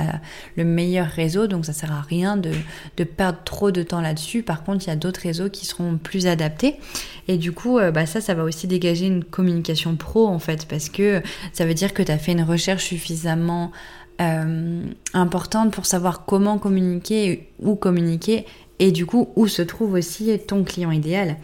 le 0.55 0.63
meilleur 0.63 1.07
réseau, 1.07 1.47
donc 1.47 1.65
ça 1.65 1.73
sert 1.73 1.91
à 1.91 2.01
rien 2.01 2.37
de, 2.37 2.51
de 2.97 3.03
perdre 3.03 3.39
trop 3.45 3.71
de 3.71 3.83
temps 3.83 4.01
là-dessus. 4.01 4.43
Par 4.43 4.63
contre, 4.63 4.85
il 4.85 4.89
y 4.89 4.93
a 4.93 4.95
d'autres 4.95 5.21
réseaux 5.21 5.49
qui 5.49 5.65
seront 5.65 5.97
plus 5.97 6.27
adaptés. 6.27 6.75
Et 7.27 7.37
du 7.37 7.51
coup, 7.51 7.79
euh, 7.79 7.91
bah, 7.91 8.05
ça, 8.05 8.21
ça 8.21 8.33
va 8.33 8.43
aussi 8.43 8.67
dégager 8.67 9.05
une 9.05 9.23
communication 9.23 9.95
pro 9.95 10.27
en 10.27 10.39
fait, 10.39 10.67
parce 10.67 10.89
que 10.89 11.21
ça 11.53 11.65
veut 11.65 11.73
dire 11.73 11.93
que 11.93 12.03
tu 12.03 12.11
as 12.11 12.17
fait 12.17 12.33
une 12.33 12.43
recherche 12.43 12.85
suffisamment 12.85 13.71
euh, 14.21 14.83
importante 15.13 15.73
pour 15.73 15.85
savoir 15.85 16.25
comment 16.25 16.57
communiquer, 16.57 17.49
où 17.59 17.75
communiquer 17.75 18.45
et 18.79 18.91
du 18.91 19.05
coup 19.05 19.29
où 19.35 19.47
se 19.47 19.61
trouve 19.61 19.93
aussi 19.93 20.37
ton 20.39 20.63
client 20.63 20.91
idéal. 20.91 21.37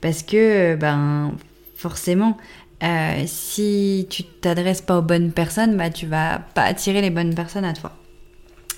Parce 0.00 0.22
que 0.22 0.76
ben 0.76 1.32
forcément, 1.74 2.36
euh, 2.82 3.22
si 3.26 4.06
tu 4.10 4.24
t'adresses 4.24 4.82
pas 4.82 4.98
aux 4.98 5.02
bonnes 5.02 5.32
personnes, 5.32 5.76
bah 5.76 5.90
tu 5.90 6.06
vas 6.06 6.40
pas 6.54 6.62
attirer 6.62 7.00
les 7.00 7.10
bonnes 7.10 7.34
personnes 7.34 7.64
à 7.64 7.72
toi. 7.72 7.92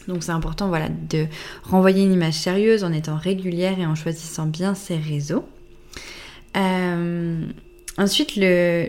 Donc 0.07 0.23
c'est 0.23 0.33
important 0.33 0.69
voilà 0.69 0.89
de 0.89 1.27
renvoyer 1.65 2.03
une 2.03 2.13
image 2.13 2.35
sérieuse 2.35 2.83
en 2.83 2.93
étant 2.93 3.17
régulière 3.17 3.79
et 3.79 3.87
en 3.87 3.95
choisissant 3.95 4.47
bien 4.47 4.75
ses 4.75 4.97
réseaux. 4.97 5.45
Euh, 6.57 7.47
ensuite 7.99 8.37
le 8.37 8.89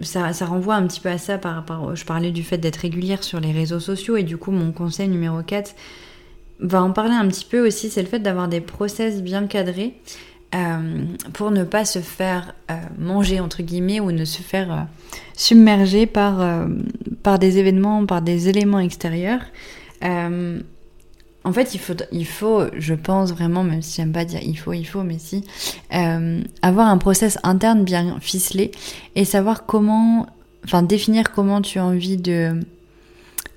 ça, 0.00 0.30
renvoie 0.44 0.74
un 0.74 0.86
petit 0.86 1.00
peu 1.00 1.08
à 1.08 1.18
ça 1.18 1.38
par 1.38 1.54
rapport. 1.54 1.96
Je 1.96 2.04
parlais 2.04 2.30
du 2.30 2.42
fait 2.42 2.58
d'être 2.58 2.76
régulière 2.76 3.22
sur 3.22 3.40
les 3.40 3.52
réseaux 3.52 3.80
sociaux 3.80 4.16
et 4.16 4.22
du 4.22 4.36
coup, 4.36 4.50
mon 4.50 4.72
conseil 4.72 5.08
numéro 5.08 5.42
4 5.42 5.74
va 6.60 6.82
en 6.82 6.92
parler 6.92 7.14
un 7.14 7.26
petit 7.28 7.44
peu 7.44 7.66
aussi. 7.66 7.90
C'est 7.90 8.02
le 8.02 8.08
fait 8.08 8.18
d'avoir 8.18 8.48
des 8.48 8.60
process 8.60 9.22
bien 9.22 9.46
cadrés 9.46 9.94
euh, 10.54 11.04
pour 11.32 11.50
ne 11.50 11.64
pas 11.64 11.84
se 11.84 11.98
faire 11.98 12.54
euh, 12.70 12.74
manger, 12.98 13.40
entre 13.40 13.62
guillemets, 13.62 14.00
ou 14.00 14.12
ne 14.12 14.24
se 14.24 14.42
faire 14.42 14.72
euh, 14.72 14.82
submerger 15.34 16.06
par, 16.06 16.66
par 17.22 17.38
des 17.38 17.58
événements, 17.58 18.06
par 18.06 18.22
des 18.22 18.48
éléments 18.48 18.80
extérieurs. 18.80 19.40
En 21.46 21.52
fait, 21.52 21.76
il 22.10 22.26
faut, 22.26 22.62
je 22.76 22.94
pense 22.94 23.32
vraiment, 23.32 23.62
même 23.62 23.80
si 23.80 23.96
j'aime 23.96 24.10
pas 24.10 24.24
dire 24.24 24.40
il 24.42 24.56
faut, 24.56 24.72
il 24.72 24.84
faut, 24.84 25.04
mais 25.04 25.18
si, 25.20 25.44
euh, 25.94 26.42
avoir 26.60 26.88
un 26.88 26.98
process 26.98 27.38
interne 27.44 27.84
bien 27.84 28.18
ficelé 28.20 28.72
et 29.14 29.24
savoir 29.24 29.64
comment, 29.64 30.26
enfin 30.64 30.82
définir 30.82 31.30
comment 31.30 31.62
tu 31.62 31.78
as 31.78 31.84
envie 31.84 32.16
de 32.16 32.60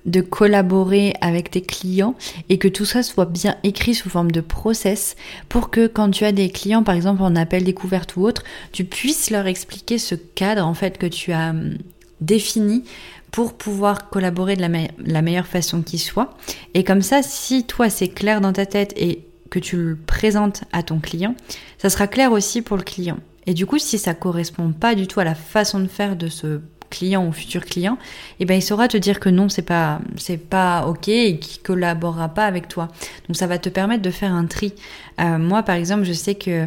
de 0.06 0.20
collaborer 0.20 1.14
avec 1.20 1.50
tes 1.50 1.60
clients 1.60 2.14
et 2.48 2.58
que 2.58 2.68
tout 2.68 2.84
ça 2.84 3.02
soit 3.02 3.26
bien 3.26 3.56
écrit 3.64 3.94
sous 3.94 4.08
forme 4.08 4.30
de 4.30 4.40
process 4.40 5.14
pour 5.48 5.68
que 5.68 5.88
quand 5.88 6.10
tu 6.10 6.24
as 6.24 6.32
des 6.32 6.48
clients 6.48 6.82
par 6.82 6.94
exemple 6.94 7.22
en 7.22 7.36
appel 7.36 7.64
découverte 7.64 8.16
ou 8.16 8.24
autre, 8.24 8.44
tu 8.72 8.84
puisses 8.84 9.30
leur 9.30 9.46
expliquer 9.46 9.98
ce 9.98 10.14
cadre 10.14 10.64
en 10.64 10.74
fait 10.74 10.96
que 10.96 11.06
tu 11.06 11.32
as 11.32 11.50
hum, 11.50 11.74
défini 12.20 12.84
pour 13.32 13.54
pouvoir 13.54 14.10
collaborer 14.10 14.56
de 14.56 14.62
la, 14.62 15.22
meilleure 15.22 15.46
façon 15.46 15.82
qui 15.82 15.98
soit. 15.98 16.36
Et 16.74 16.84
comme 16.84 17.02
ça, 17.02 17.22
si 17.22 17.64
toi 17.64 17.90
c'est 17.90 18.08
clair 18.08 18.40
dans 18.40 18.52
ta 18.52 18.66
tête 18.66 18.92
et 18.96 19.26
que 19.50 19.58
tu 19.58 19.76
le 19.76 19.96
présentes 19.96 20.64
à 20.72 20.82
ton 20.82 20.98
client, 21.00 21.34
ça 21.78 21.90
sera 21.90 22.06
clair 22.06 22.32
aussi 22.32 22.62
pour 22.62 22.76
le 22.76 22.82
client. 22.82 23.18
Et 23.46 23.54
du 23.54 23.66
coup, 23.66 23.78
si 23.78 23.98
ça 23.98 24.14
correspond 24.14 24.72
pas 24.72 24.94
du 24.94 25.06
tout 25.06 25.20
à 25.20 25.24
la 25.24 25.34
façon 25.34 25.80
de 25.80 25.88
faire 25.88 26.16
de 26.16 26.28
ce 26.28 26.60
client 26.90 27.26
ou 27.26 27.32
futur 27.32 27.64
client, 27.64 27.98
eh 28.40 28.44
ben 28.44 28.54
il 28.54 28.62
saura 28.62 28.88
te 28.88 28.96
dire 28.96 29.20
que 29.20 29.28
non, 29.28 29.48
c'est 29.48 29.62
pas 29.62 30.00
c'est 30.16 30.36
pas 30.36 30.86
ok 30.86 31.08
et 31.08 31.38
qu'il 31.38 31.62
collaborera 31.62 32.28
pas 32.28 32.46
avec 32.46 32.68
toi. 32.68 32.88
Donc 33.28 33.36
ça 33.36 33.46
va 33.46 33.58
te 33.58 33.68
permettre 33.68 34.02
de 34.02 34.10
faire 34.10 34.32
un 34.32 34.46
tri. 34.46 34.74
Euh, 35.20 35.38
moi, 35.38 35.62
par 35.62 35.76
exemple, 35.76 36.04
je 36.04 36.12
sais 36.12 36.34
que 36.34 36.66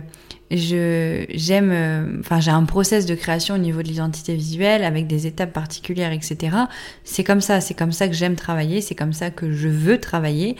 je 0.51 1.25
j'aime 1.29 1.71
euh, 1.71 2.19
enfin 2.19 2.39
j'ai 2.39 2.51
un 2.51 2.63
process 2.65 3.05
de 3.05 3.15
création 3.15 3.55
au 3.55 3.57
niveau 3.57 3.81
de 3.81 3.87
l'identité 3.87 4.35
visuelle 4.35 4.83
avec 4.83 5.07
des 5.07 5.25
étapes 5.25 5.51
particulières 5.51 6.11
etc 6.11 6.55
c'est 7.03 7.23
comme 7.23 7.41
ça 7.41 7.59
c'est 7.59 7.73
comme 7.73 7.91
ça 7.91 8.07
que 8.07 8.13
j'aime 8.13 8.35
travailler 8.35 8.81
c'est 8.81 8.93
comme 8.93 9.13
ça 9.13 9.31
que 9.31 9.51
je 9.51 9.67
veux 9.67 9.99
travailler 9.99 10.55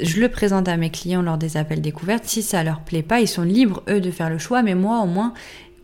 je 0.00 0.20
le 0.20 0.28
présente 0.28 0.68
à 0.68 0.76
mes 0.76 0.90
clients 0.90 1.22
lors 1.22 1.38
des 1.38 1.56
appels 1.56 1.80
découvertes 1.80 2.24
si 2.24 2.42
ça 2.42 2.62
leur 2.62 2.80
plaît 2.80 3.02
pas 3.02 3.20
ils 3.20 3.28
sont 3.28 3.42
libres 3.42 3.82
eux 3.88 4.00
de 4.00 4.10
faire 4.10 4.30
le 4.30 4.38
choix 4.38 4.62
mais 4.62 4.76
moi 4.76 5.00
au 5.00 5.06
moins 5.06 5.34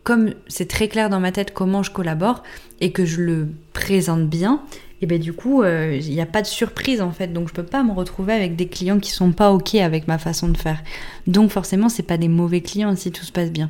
comme 0.08 0.32
c'est 0.46 0.68
très 0.68 0.88
clair 0.88 1.10
dans 1.10 1.20
ma 1.20 1.32
tête 1.32 1.52
comment 1.52 1.82
je 1.82 1.90
collabore 1.90 2.42
et 2.80 2.92
que 2.92 3.04
je 3.04 3.20
le 3.20 3.48
présente 3.74 4.26
bien 4.26 4.62
et 5.02 5.06
ben 5.06 5.20
du 5.20 5.34
coup, 5.34 5.62
euh, 5.62 6.00
il 6.00 6.10
n'y 6.14 6.20
a 6.22 6.26
pas 6.26 6.40
de 6.40 6.46
surprise 6.46 7.02
en 7.02 7.12
fait. 7.12 7.30
Donc 7.30 7.48
je 7.48 7.52
peux 7.52 7.62
pas 7.62 7.82
me 7.82 7.92
retrouver 7.92 8.32
avec 8.32 8.56
des 8.56 8.66
clients 8.68 8.98
qui 8.98 9.10
sont 9.10 9.32
pas 9.32 9.52
ok 9.52 9.74
avec 9.74 10.08
ma 10.08 10.16
façon 10.16 10.48
de 10.48 10.56
faire. 10.56 10.82
Donc 11.26 11.50
forcément, 11.50 11.90
c'est 11.90 12.02
pas 12.02 12.16
des 12.16 12.28
mauvais 12.28 12.62
clients 12.62 12.96
si 12.96 13.12
tout 13.12 13.22
se 13.22 13.32
passe 13.32 13.52
bien. 13.52 13.68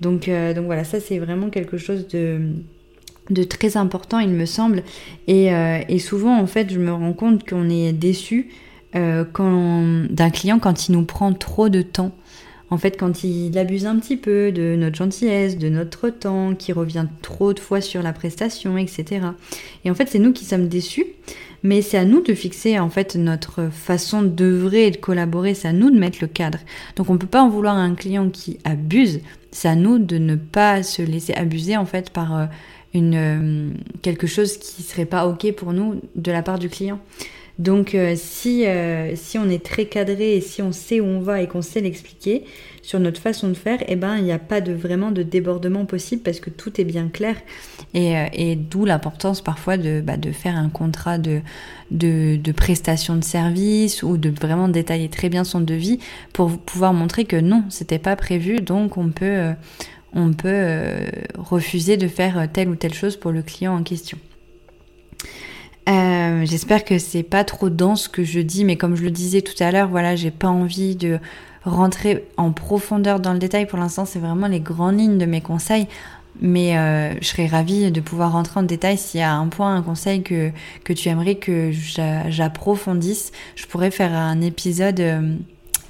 Donc 0.00 0.28
euh, 0.28 0.54
donc 0.54 0.64
voilà, 0.64 0.82
ça 0.82 0.98
c'est 0.98 1.18
vraiment 1.18 1.50
quelque 1.50 1.76
chose 1.76 2.08
de 2.08 2.52
de 3.28 3.42
très 3.42 3.76
important, 3.76 4.18
il 4.18 4.30
me 4.30 4.46
semble. 4.46 4.82
Et, 5.26 5.52
euh, 5.52 5.80
et 5.90 5.98
souvent, 5.98 6.38
en 6.38 6.46
fait, 6.46 6.72
je 6.72 6.78
me 6.78 6.92
rends 6.92 7.12
compte 7.12 7.46
qu'on 7.46 7.68
est 7.68 7.92
déçu 7.92 8.48
d'un 8.94 10.30
client 10.32 10.58
quand 10.58 10.88
il 10.88 10.92
nous 10.92 11.04
prend 11.04 11.34
trop 11.34 11.68
de 11.68 11.82
temps 11.82 12.12
en 12.70 12.78
fait, 12.78 12.98
quand 12.98 13.22
il 13.22 13.56
abuse 13.58 13.86
un 13.86 13.98
petit 13.98 14.16
peu 14.16 14.50
de 14.50 14.74
notre 14.76 14.96
gentillesse, 14.96 15.56
de 15.56 15.68
notre 15.68 16.10
temps, 16.10 16.54
qui 16.54 16.72
revient 16.72 17.06
trop 17.22 17.52
de 17.52 17.60
fois 17.60 17.80
sur 17.80 18.02
la 18.02 18.12
prestation, 18.12 18.76
etc. 18.76 19.26
Et 19.84 19.90
en 19.90 19.94
fait, 19.94 20.08
c'est 20.08 20.18
nous 20.18 20.32
qui 20.32 20.44
sommes 20.44 20.66
déçus, 20.66 21.06
mais 21.62 21.82
c'est 21.82 21.98
à 21.98 22.04
nous 22.04 22.22
de 22.22 22.34
fixer 22.34 22.78
en 22.78 22.90
fait 22.90 23.16
notre 23.16 23.70
façon 23.70 24.22
d'œuvrer 24.22 24.86
et 24.88 24.90
de 24.90 24.96
collaborer, 24.96 25.54
c'est 25.54 25.68
à 25.68 25.72
nous 25.72 25.90
de 25.90 25.98
mettre 25.98 26.18
le 26.20 26.26
cadre. 26.26 26.58
Donc 26.96 27.10
on 27.10 27.14
ne 27.14 27.18
peut 27.18 27.26
pas 27.26 27.42
en 27.42 27.48
vouloir 27.48 27.76
à 27.76 27.80
un 27.80 27.94
client 27.94 28.30
qui 28.30 28.58
abuse, 28.64 29.20
c'est 29.50 29.68
à 29.68 29.74
nous 29.74 29.98
de 29.98 30.18
ne 30.18 30.36
pas 30.36 30.82
se 30.82 31.02
laisser 31.02 31.34
abuser 31.34 31.76
en 31.76 31.86
fait 31.86 32.10
par 32.10 32.36
euh, 32.36 32.46
une, 32.94 33.14
euh, 33.14 33.70
quelque 34.02 34.26
chose 34.26 34.58
qui 34.58 34.82
serait 34.82 35.06
pas 35.06 35.26
ok 35.26 35.52
pour 35.52 35.72
nous 35.72 36.00
de 36.14 36.32
la 36.32 36.42
part 36.42 36.58
du 36.58 36.68
client. 36.68 37.00
Donc 37.58 37.94
euh, 37.94 38.14
si, 38.16 38.66
euh, 38.66 39.16
si 39.16 39.38
on 39.38 39.48
est 39.48 39.64
très 39.64 39.86
cadré 39.86 40.36
et 40.36 40.40
si 40.40 40.60
on 40.60 40.72
sait 40.72 41.00
où 41.00 41.06
on 41.06 41.20
va 41.20 41.40
et 41.40 41.48
qu'on 41.48 41.62
sait 41.62 41.80
l'expliquer 41.80 42.44
sur 42.82 43.00
notre 43.00 43.20
façon 43.20 43.48
de 43.48 43.54
faire, 43.54 43.78
eh 43.88 43.96
ben 43.96 44.18
il 44.18 44.24
n'y 44.24 44.32
a 44.32 44.38
pas 44.38 44.60
de 44.60 44.72
vraiment 44.72 45.10
de 45.10 45.22
débordement 45.22 45.86
possible 45.86 46.22
parce 46.22 46.38
que 46.38 46.50
tout 46.50 46.80
est 46.80 46.84
bien 46.84 47.08
clair. 47.08 47.36
Et, 47.94 48.16
euh, 48.16 48.54
d'où 48.56 48.84
l'importance 48.84 49.40
parfois 49.40 49.78
de, 49.78 50.02
bah, 50.02 50.14
faire 50.32 50.56
un 50.56 50.68
contrat 50.68 51.16
de, 51.16 51.40
de, 51.90 52.36
de, 52.36 52.52
prestation 52.52 53.16
de 53.16 53.24
service 53.24 54.02
ou 54.02 54.18
de 54.18 54.28
vraiment 54.28 54.68
détailler 54.68 55.08
très 55.08 55.30
bien 55.30 55.42
son 55.42 55.60
devis 55.60 55.98
pour 56.34 56.58
pouvoir 56.58 56.92
montrer 56.92 57.24
que 57.24 57.36
non, 57.36 57.64
c'était 57.70 57.98
pas 57.98 58.16
prévu, 58.16 58.60
donc 58.60 58.98
on 58.98 59.08
peut, 59.08 59.52
on 60.12 60.32
peut 60.32 60.96
refuser 61.38 61.96
de 61.96 62.06
faire 62.06 62.48
telle 62.52 62.68
ou 62.68 62.76
telle 62.76 62.94
chose 62.94 63.16
pour 63.16 63.32
le 63.32 63.42
client 63.42 63.74
en 63.74 63.82
question. 63.82 64.18
Euh, 65.88 66.44
j'espère 66.44 66.84
que 66.84 66.98
c'est 66.98 67.22
pas 67.22 67.44
trop 67.44 67.70
dense 67.70 68.08
que 68.08 68.24
je 68.24 68.40
dis, 68.40 68.64
mais 68.64 68.76
comme 68.76 68.96
je 68.96 69.04
le 69.04 69.10
disais 69.10 69.40
tout 69.40 69.60
à 69.62 69.70
l'heure, 69.70 69.88
voilà, 69.88 70.16
j'ai 70.16 70.32
pas 70.32 70.48
envie 70.48 70.96
de 70.96 71.18
rentrer 71.64 72.24
en 72.36 72.52
profondeur 72.52 73.20
dans 73.20 73.32
le 73.32 73.38
détail. 73.38 73.66
Pour 73.66 73.78
l'instant, 73.78 74.04
c'est 74.04 74.18
vraiment 74.18 74.48
les 74.48 74.60
grandes 74.60 74.98
lignes 74.98 75.18
de 75.18 75.26
mes 75.26 75.40
conseils. 75.40 75.86
Mais 76.40 76.76
euh, 76.76 77.14
je 77.20 77.26
serais 77.26 77.46
ravie 77.46 77.90
de 77.90 78.00
pouvoir 78.00 78.32
rentrer 78.32 78.60
en 78.60 78.62
détail 78.62 78.98
s'il 78.98 79.20
y 79.20 79.22
a 79.22 79.32
un 79.32 79.48
point, 79.48 79.74
un 79.74 79.82
conseil 79.82 80.22
que, 80.22 80.50
que 80.84 80.92
tu 80.92 81.08
aimerais 81.08 81.36
que 81.36 81.70
j'approfondisse. 81.72 83.32
Je 83.54 83.66
pourrais 83.66 83.90
faire 83.90 84.12
un 84.12 84.42
épisode 84.42 85.00
euh, 85.00 85.36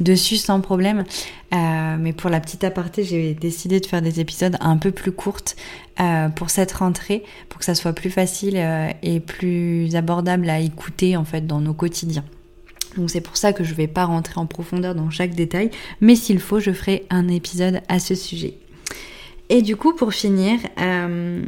dessus 0.01 0.37
sans 0.37 0.61
problème. 0.61 1.05
Euh, 1.55 1.97
mais 1.99 2.13
pour 2.13 2.31
la 2.31 2.41
petite 2.41 2.65
aparté, 2.65 3.05
j'ai 3.05 3.35
décidé 3.35 3.81
de 3.81 3.87
faire 3.87 4.03
des 4.03 4.21
épisodes 4.21 4.57
un 4.61 4.77
peu 4.77 4.91
plus 4.91 5.13
courtes 5.13 5.57
euh, 6.01 6.29
pour 6.29 6.51
cette 6.51 6.73
rentrée, 6.73 7.25
pour 7.49 7.59
que 7.59 7.65
ça 7.65 7.75
soit 7.75 7.93
plus 7.93 8.11
facile 8.11 8.57
euh, 8.57 8.91
et 9.03 9.21
plus 9.21 9.95
abordable 9.97 10.51
à 10.51 10.59
écouter 10.61 11.17
en 11.17 11.25
fait 11.25 11.47
dans 11.47 11.61
nos 11.61 11.75
quotidiens. 11.75 12.25
Donc 12.97 13.11
c'est 13.11 13.21
pour 13.21 13.37
ça 13.37 13.53
que 13.53 13.63
je 13.63 13.73
ne 13.73 13.77
vais 13.77 13.89
pas 13.89 14.05
rentrer 14.05 14.41
en 14.41 14.47
profondeur 14.47 14.95
dans 14.95 15.11
chaque 15.11 15.35
détail, 15.35 15.71
mais 16.01 16.17
s'il 16.17 16.41
faut, 16.41 16.61
je 16.61 16.73
ferai 16.73 17.05
un 17.11 17.29
épisode 17.29 17.81
à 17.89 17.99
ce 17.99 18.15
sujet. 18.15 18.55
Et 19.49 19.63
du 19.63 19.77
coup, 19.77 19.93
pour 19.93 20.13
finir, 20.13 20.59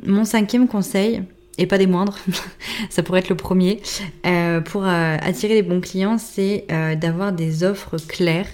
mon 0.06 0.24
cinquième 0.24 0.68
conseil, 0.68 1.22
et 1.58 1.66
pas 1.66 1.76
des 1.76 1.86
moindres, 1.86 2.18
ça 2.90 3.02
pourrait 3.02 3.20
être 3.20 3.28
le 3.28 3.36
premier, 3.36 3.82
euh, 4.24 4.60
pour 4.60 4.84
euh, 4.84 5.16
attirer 5.20 5.54
les 5.54 5.62
bons 5.62 5.80
clients, 5.80 6.16
c'est 6.16 6.64
euh, 6.70 6.94
d'avoir 6.94 7.32
des 7.32 7.64
offres 7.64 7.98
claires 7.98 8.48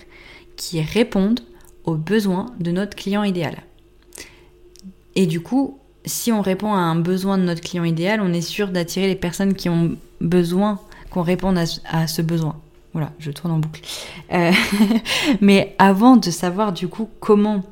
qui 0.57 0.81
répondent 0.81 1.41
aux 1.85 1.97
besoins 1.97 2.47
de 2.59 2.71
notre 2.71 2.97
client 2.97 3.23
idéal. 3.23 3.57
Et 5.15 5.27
du 5.27 5.41
coup, 5.41 5.79
si 6.07 6.33
on 6.33 6.41
répond 6.41 6.73
à 6.73 6.79
un 6.79 6.97
besoin 6.97 7.39
de 7.39 7.45
notre 7.45 7.61
client 7.61 7.85
idéal, 7.85 8.21
on 8.23 8.33
est 8.33 8.41
sûr 8.41 8.69
d'attirer 8.69 9.07
les 9.07 9.15
personnes 9.15 9.55
qui 9.55 9.69
ont 9.69 9.97
besoin 10.21 10.81
qu'on 11.11 11.23
réponde 11.23 11.59
à, 11.59 12.07
ce 12.07 12.23
besoin. 12.23 12.57
Voilà, 12.95 13.11
je 13.19 13.31
tourne 13.31 13.53
en 13.53 13.59
boucle. 13.59 13.83
mais 15.41 15.75
avant 15.79 16.17
de 16.17 16.31
savoir 16.31 16.73
du 16.73 16.89
coup 16.89 17.09
comment 17.21 17.63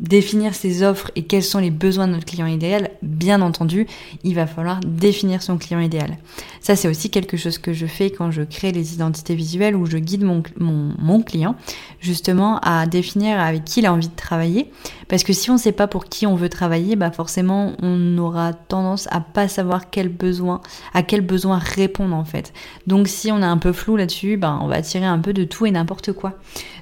définir 0.00 0.54
ses 0.54 0.82
offres 0.82 1.10
et 1.14 1.24
quels 1.24 1.42
sont 1.42 1.58
les 1.58 1.70
besoins 1.70 2.08
de 2.08 2.14
notre 2.14 2.24
client 2.24 2.46
idéal, 2.46 2.90
bien 3.02 3.42
entendu, 3.42 3.86
il 4.24 4.34
va 4.34 4.46
falloir 4.46 4.80
définir 4.80 5.42
son 5.42 5.58
client 5.58 5.80
idéal. 5.80 6.16
Ça, 6.60 6.74
c'est 6.74 6.88
aussi 6.88 7.10
quelque 7.10 7.36
chose 7.36 7.58
que 7.58 7.74
je 7.74 7.86
fais 7.86 8.10
quand 8.10 8.30
je 8.30 8.42
crée 8.42 8.72
les 8.72 8.94
identités 8.94 9.34
visuelles 9.34 9.76
où 9.76 9.84
je 9.84 9.98
guide 9.98 10.24
mon, 10.24 11.22
client 11.22 11.54
justement 12.00 12.58
à 12.60 12.86
définir 12.86 13.38
avec 13.38 13.64
qui 13.64 13.80
il 13.80 13.86
a 13.86 13.92
envie 13.92 14.08
de 14.08 14.16
travailler. 14.16 14.70
Parce 15.08 15.22
que 15.22 15.34
si 15.34 15.50
on 15.50 15.54
ne 15.54 15.58
sait 15.58 15.72
pas 15.72 15.86
pour 15.86 16.06
qui 16.06 16.26
on 16.26 16.34
veut 16.34 16.48
travailler, 16.48 16.96
bah 16.96 17.10
forcément, 17.10 17.74
on 17.82 18.16
aura 18.16 18.54
tendance 18.54 19.06
à 19.10 19.20
pas 19.20 19.48
savoir 19.48 19.90
quel 19.90 20.08
besoin, 20.08 20.62
à 20.94 21.02
quel 21.02 21.20
besoin 21.20 21.58
répondre 21.58 22.16
en 22.16 22.24
fait. 22.24 22.54
Donc, 22.86 23.06
si 23.06 23.30
on 23.30 23.42
est 23.42 23.44
un 23.44 23.58
peu 23.58 23.72
flou 23.72 23.96
là-dessus, 23.96 24.38
bah, 24.38 24.58
on 24.62 24.66
va 24.66 24.80
tirer 24.80 25.04
un 25.04 25.18
peu 25.18 25.34
de 25.34 25.44
tout 25.44 25.66
et 25.66 25.70
n'importe 25.70 26.12
quoi. 26.12 26.38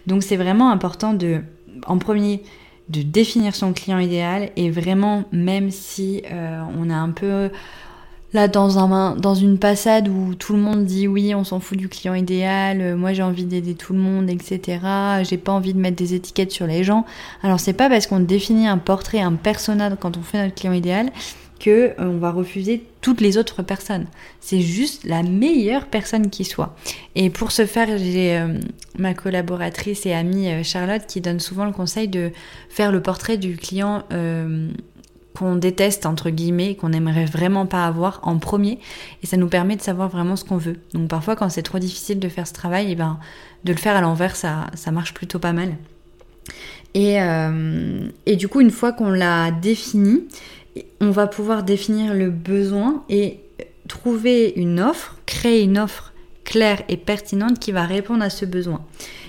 Donc, 0.07 0.23
c'est 0.23 0.37
vraiment 0.37 0.71
important 0.71 1.15
de, 1.15 1.43
en 1.87 1.99
premier, 1.99 2.43
de 2.89 3.03
définir 3.03 3.55
son 3.55 3.73
client 3.73 3.99
idéal 3.99 4.51
et 4.57 4.71
vraiment 4.71 5.25
même 5.33 5.71
si 5.71 6.23
euh, 6.31 6.63
on 6.79 6.89
est 6.89 6.95
un 6.95 7.11
peu 7.11 7.51
là 8.33 8.49
dans 8.49 8.79
un 8.79 9.17
dans 9.17 9.35
une 9.35 9.59
passade 9.59 10.09
où 10.09 10.35
tout 10.35 10.53
le 10.53 10.59
monde 10.59 10.85
dit 10.85 11.09
oui 11.09 11.35
on 11.35 11.45
s'en 11.45 11.61
fout 11.61 11.79
du 11.79 11.89
client 11.89 12.15
idéal 12.15 12.81
euh, 12.81 12.97
moi 12.97 13.13
j'ai 13.13 13.23
envie 13.23 13.45
d'aider 13.45 13.75
tout 13.75 13.93
le 13.95 13.99
monde 13.99 14.29
etc 14.29 14.81
j'ai 15.23 15.39
pas 15.39 15.53
envie 15.53 15.73
de 15.73 15.79
mettre 15.79 15.97
des 15.97 16.15
étiquettes 16.15 16.53
sur 16.53 16.67
les 16.67 16.85
gens. 16.85 17.05
Alors 17.43 17.61
c'est 17.61 17.73
pas 17.73 17.89
parce 17.89 18.07
qu'on 18.07 18.21
définit 18.21 18.67
un 18.67 18.79
portrait 18.79 19.21
un 19.21 19.35
personnage 19.35 19.93
quand 20.01 20.17
on 20.17 20.23
fait 20.23 20.43
notre 20.43 20.55
client 20.55 20.73
idéal 20.73 21.11
que 21.59 21.71
euh, 21.71 21.95
on 21.99 22.19
va 22.19 22.31
refuser 22.31 22.85
toutes 23.01 23.21
les 23.21 23.39
autres 23.39 23.63
personnes. 23.63 24.07
C'est 24.41 24.61
juste 24.61 25.05
la 25.05 25.23
meilleure 25.23 25.87
personne 25.87 26.31
qui 26.31 26.45
soit. 26.45 26.77
Et 27.15 27.31
pour 27.31 27.53
ce 27.53 27.67
faire, 27.67 27.99
j'ai 27.99 28.37
euh, 28.37 28.59
ma 28.99 29.15
collaboratrice 29.15 30.07
et 30.07 30.13
amie 30.13 30.49
euh, 30.49 30.63
Charlotte 30.63 31.07
qui 31.07 31.21
donne 31.21 31.41
souvent 31.41 31.65
le 31.65 31.73
conseil 31.73 32.09
de 32.09 32.31
faire 32.69 32.93
le 32.93 33.03
portrait 33.03 33.39
du 33.39 33.57
client 33.57 34.05
qu'on 35.35 35.55
déteste 35.55 36.05
entre 36.05 36.31
guillemets, 36.31 36.75
qu'on 36.75 36.89
n'aimerait 36.89 37.25
vraiment 37.25 37.67
pas 37.67 37.87
avoir 37.87 38.21
en 38.25 38.39
premier, 38.39 38.81
et 39.23 39.27
ça 39.27 39.37
nous 39.37 39.47
permet 39.49 39.77
de 39.77 39.83
savoir 39.83 40.09
vraiment 40.09 40.35
ce 40.35 40.45
qu'on 40.45 40.57
veut. 40.57 40.79
Donc 40.95 41.09
parfois, 41.09 41.37
quand 41.37 41.49
c'est 41.49 41.63
trop 41.63 41.79
difficile 41.79 42.19
de 42.19 42.29
faire 42.29 42.47
ce 42.47 42.53
travail, 42.53 42.89
eh 42.91 42.95
ben 42.97 43.21
de 43.63 43.73
le 43.73 43.79
faire 43.79 43.95
à 43.95 44.01
l'envers, 44.01 44.35
ça, 44.35 44.67
marche 44.91 45.15
plutôt 45.15 45.39
pas 45.39 45.53
mal. 45.53 45.77
Et 46.95 47.21
du 48.37 48.49
coup, 48.49 48.61
une 48.61 48.71
fois 48.71 48.93
qu'on 48.93 49.11
l'a 49.11 49.53
défini, 49.53 50.25
on 51.01 51.11
va 51.11 51.27
pouvoir 51.27 51.63
définir 51.63 52.15
le 52.15 52.31
besoin 52.31 53.05
et 53.09 53.41
trouver 53.89 54.53
une 54.57 54.81
offre, 54.81 55.17
créer 55.27 55.63
une 55.63 55.79
offre 55.79 56.13
claire 56.45 56.83
et 56.89 56.97
pertinente 56.97 57.59
qui 57.59 57.73
va 57.73 57.85
répondre 57.85 58.23
à 58.23 58.31
ce 58.31 58.45
besoin. 58.45 58.85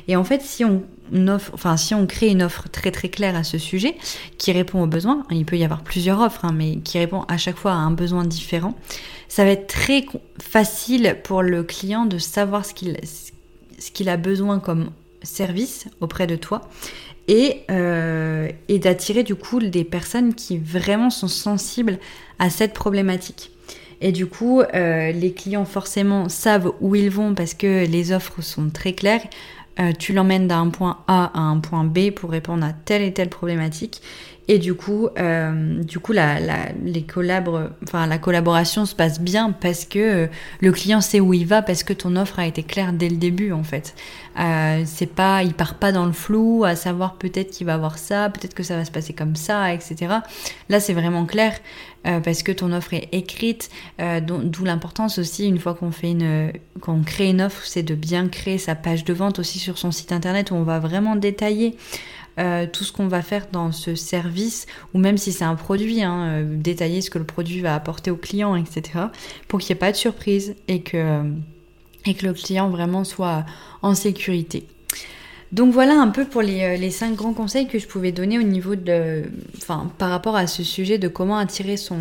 Et 0.08 0.16
en 0.16 0.24
fait, 0.24 0.42
si 0.42 0.64
on 0.64 0.84
offre, 1.28 1.52
enfin 1.54 1.76
si 1.78 1.94
on 1.94 2.08
crée 2.08 2.28
une 2.28 2.42
offre 2.42 2.70
très 2.70 2.92
très 2.92 3.10
claire 3.10 3.36
à 3.36 3.44
ce 3.44 3.58
sujet, 3.58 3.96
qui 4.38 4.52
répond 4.52 4.82
aux 4.82 4.88
besoins, 4.88 5.24
il 5.32 5.46
peut 5.46 5.58
y 5.58 5.64
avoir 5.64 5.84
plusieurs 5.84 6.20
offres, 6.22 6.46
hein, 6.46 6.54
mais 6.56 6.78
qui 6.78 6.98
répond 6.98 7.24
à 7.28 7.38
chaque 7.38 7.58
fois 7.58 7.72
à 7.72 7.76
un 7.76 7.92
besoin 7.92 8.26
différent, 8.26 8.76
ça 9.28 9.44
va 9.44 9.52
être 9.52 9.68
très 9.68 10.06
facile 10.42 11.18
pour 11.24 11.42
le 11.44 11.64
client 11.64 12.06
de 12.06 12.18
savoir 12.18 12.66
ce 12.66 12.74
qu'il 12.74 12.98
ce 13.04 13.92
qu'il 13.92 14.10
a 14.10 14.18
besoin 14.18 14.60
comme 14.60 14.90
service 15.24 15.88
auprès 16.02 16.28
de 16.28 16.36
toi 16.36 16.62
euh, 17.32 17.58
et, 18.80 18.90
d'attirer 18.90 19.24
du 19.24 19.36
coup 19.36 19.60
des 19.60 19.84
personnes 19.84 20.34
qui 20.34 20.58
vraiment 20.58 21.10
sont 21.10 21.28
sensibles 21.28 22.00
à 22.40 22.50
cette 22.50 22.74
problématique. 22.74 23.52
Et 24.02 24.12
du 24.12 24.26
coup, 24.26 24.62
euh, 24.62 25.12
les 25.12 25.34
clients 25.34 25.66
forcément 25.66 26.30
savent 26.30 26.72
où 26.80 26.96
ils 26.96 27.10
vont 27.10 27.36
parce 27.36 27.54
que 27.54 27.86
les 27.86 28.14
offres 28.14 28.42
sont 28.42 28.70
très 28.70 28.94
claires. 28.94 29.22
Euh, 29.80 29.92
tu 29.98 30.14
l'emmènes 30.14 30.48
d'un 30.48 30.70
point 30.70 31.04
A 31.08 31.32
à 31.34 31.40
un 31.40 31.60
point 31.60 31.84
B 31.84 32.12
pour 32.12 32.32
répondre 32.32 32.66
à 32.66 32.72
telle 32.74 33.02
et 33.02 33.14
telle 33.14 33.30
problématique. 33.30 34.02
Et 34.52 34.58
du 34.58 34.74
coup, 34.74 35.10
euh, 35.20 35.84
du 35.84 36.00
coup, 36.00 36.12
la, 36.12 36.40
les 36.84 37.06
enfin, 37.84 38.08
la 38.08 38.18
collaboration 38.18 38.88
se 38.88 38.96
passe 38.96 39.22
bien 39.22 39.52
parce 39.52 39.86
que 39.86 40.00
euh, 40.00 40.28
le 40.60 40.72
client 40.72 41.02
sait 41.02 41.20
où 41.20 41.36
il 41.36 41.46
va, 41.46 41.62
parce 41.62 41.84
que 41.84 41.94
ton 41.94 42.16
offre 42.16 42.40
a 42.40 42.48
été 42.48 42.64
claire 42.64 42.92
dès 42.92 43.10
le 43.10 43.18
début, 43.18 43.52
en 43.52 43.64
fait. 43.64 43.94
Euh, 44.40 44.82
c'est 44.86 45.14
pas, 45.14 45.44
il 45.44 45.54
part 45.54 45.76
pas 45.76 45.92
dans 45.92 46.08
le 46.08 46.14
flou 46.14 46.64
à 46.66 46.76
savoir 46.76 47.18
peut-être 47.18 47.52
qu'il 47.52 47.68
va 47.68 47.76
avoir 47.76 48.00
ça, 48.00 48.32
peut-être 48.32 48.56
que 48.56 48.64
ça 48.64 48.76
va 48.76 48.86
se 48.86 48.92
passer 48.92 49.14
comme 49.14 49.36
ça, 49.36 49.72
etc. 49.72 50.16
Là, 50.68 50.80
c'est 50.80 50.94
vraiment 50.94 51.26
clair 51.26 51.54
parce 52.24 52.44
que 52.44 52.54
ton 52.54 52.72
offre 52.72 52.94
est 52.94 53.10
écrite. 53.12 53.70
D'où 54.00 54.64
l'importance 54.64 55.20
aussi, 55.20 55.46
une 55.46 55.60
fois 55.60 55.74
qu'on 55.74 55.92
fait 55.92 56.12
une, 56.12 56.54
qu'on 56.80 57.04
crée 57.04 57.30
une 57.30 57.42
offre, 57.42 57.62
c'est 57.66 57.84
de 57.84 57.94
bien 57.94 58.30
créer 58.30 58.58
sa 58.58 58.74
page 58.74 59.04
de 59.04 59.14
vente 59.14 59.38
aussi 59.38 59.60
sur 59.60 59.78
son 59.78 59.92
site 59.92 60.14
internet 60.14 60.50
où 60.52 60.56
on 60.56 60.64
va 60.64 60.80
vraiment 60.80 61.18
détailler. 61.18 61.76
Euh, 62.40 62.66
tout 62.72 62.86
ce 62.86 62.94
qu'on 62.94 63.10
va 63.10 63.22
faire 63.22 63.48
dans 63.52 63.74
ce 63.74 63.96
service, 63.96 64.66
ou 64.94 64.98
même 64.98 65.18
si 65.18 65.34
c'est 65.34 65.44
un 65.44 65.56
produit, 65.56 66.04
hein, 66.04 66.28
euh, 66.28 66.46
détailler 66.46 67.02
ce 67.02 67.10
que 67.10 67.18
le 67.18 67.26
produit 67.26 67.60
va 67.60 67.76
apporter 67.76 68.12
au 68.12 68.16
client, 68.16 68.56
etc., 68.56 69.08
pour 69.50 69.60
qu'il 69.60 69.74
n'y 69.74 69.78
ait 69.78 69.80
pas 69.80 69.92
de 69.92 69.98
surprise 69.98 70.56
et 70.70 70.82
que, 70.82 71.24
et 72.06 72.14
que 72.14 72.26
le 72.26 72.34
client 72.34 72.70
vraiment 72.70 73.04
soit 73.04 73.46
en 73.82 73.94
sécurité. 73.94 74.66
Donc 75.52 75.74
voilà 75.74 76.00
un 76.00 76.10
peu 76.10 76.24
pour 76.24 76.42
les, 76.42 76.62
euh, 76.62 76.78
les 76.78 76.92
cinq 76.92 77.16
grands 77.16 77.34
conseils 77.34 77.68
que 77.68 77.78
je 77.78 77.88
pouvais 77.88 78.14
donner 78.14 78.40
au 78.40 78.44
niveau 78.44 78.76
de, 78.76 79.24
enfin, 79.58 79.92
par 79.98 80.10
rapport 80.10 80.38
à 80.38 80.48
ce 80.48 80.64
sujet 80.64 80.98
de 80.98 81.10
comment 81.10 81.38
attirer 81.38 81.76
son, 81.76 81.98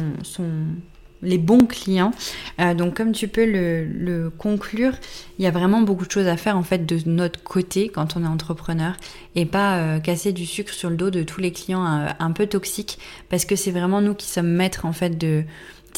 les 1.23 1.39
bons 1.39 1.67
clients. 1.67 2.13
Euh, 2.61 2.75
donc 2.75 2.97
comme 2.97 3.13
tu 3.13 3.29
peux 3.29 3.45
le, 3.45 4.31
conclure, 4.37 4.93
il 5.39 5.45
y 5.45 5.49
a 5.49 5.51
vraiment 5.51 5.81
beaucoup 5.81 6.07
de 6.07 6.11
choses 6.11 6.27
à 6.27 6.37
faire 6.37 6.57
en 6.57 6.63
fait 6.63 6.87
de 6.87 6.99
notre 7.07 7.43
côté 7.43 7.89
quand 7.89 8.17
on 8.17 8.25
est 8.25 8.29
entrepreneur 8.29 8.97
et 9.35 9.47
pas 9.47 9.79
euh, 9.79 10.01
casser 10.01 10.33
du 10.33 10.47
sucre 10.47 10.73
sur 10.73 10.91
le 10.91 10.97
dos 10.97 11.11
de 11.11 11.23
tous 11.23 11.41
les 11.41 11.53
clients 11.53 11.85
euh, 11.85 12.09
un 12.19 12.33
peu 12.33 12.47
toxiques 12.47 12.99
parce 13.29 13.45
que 13.45 13.57
c'est 13.57 13.71
vraiment 13.71 14.01
nous 14.01 14.15
qui 14.15 14.27
sommes 14.27 14.51
maîtres 14.51 14.85
en 14.85 14.93
fait 14.93 15.17
de 15.19 15.45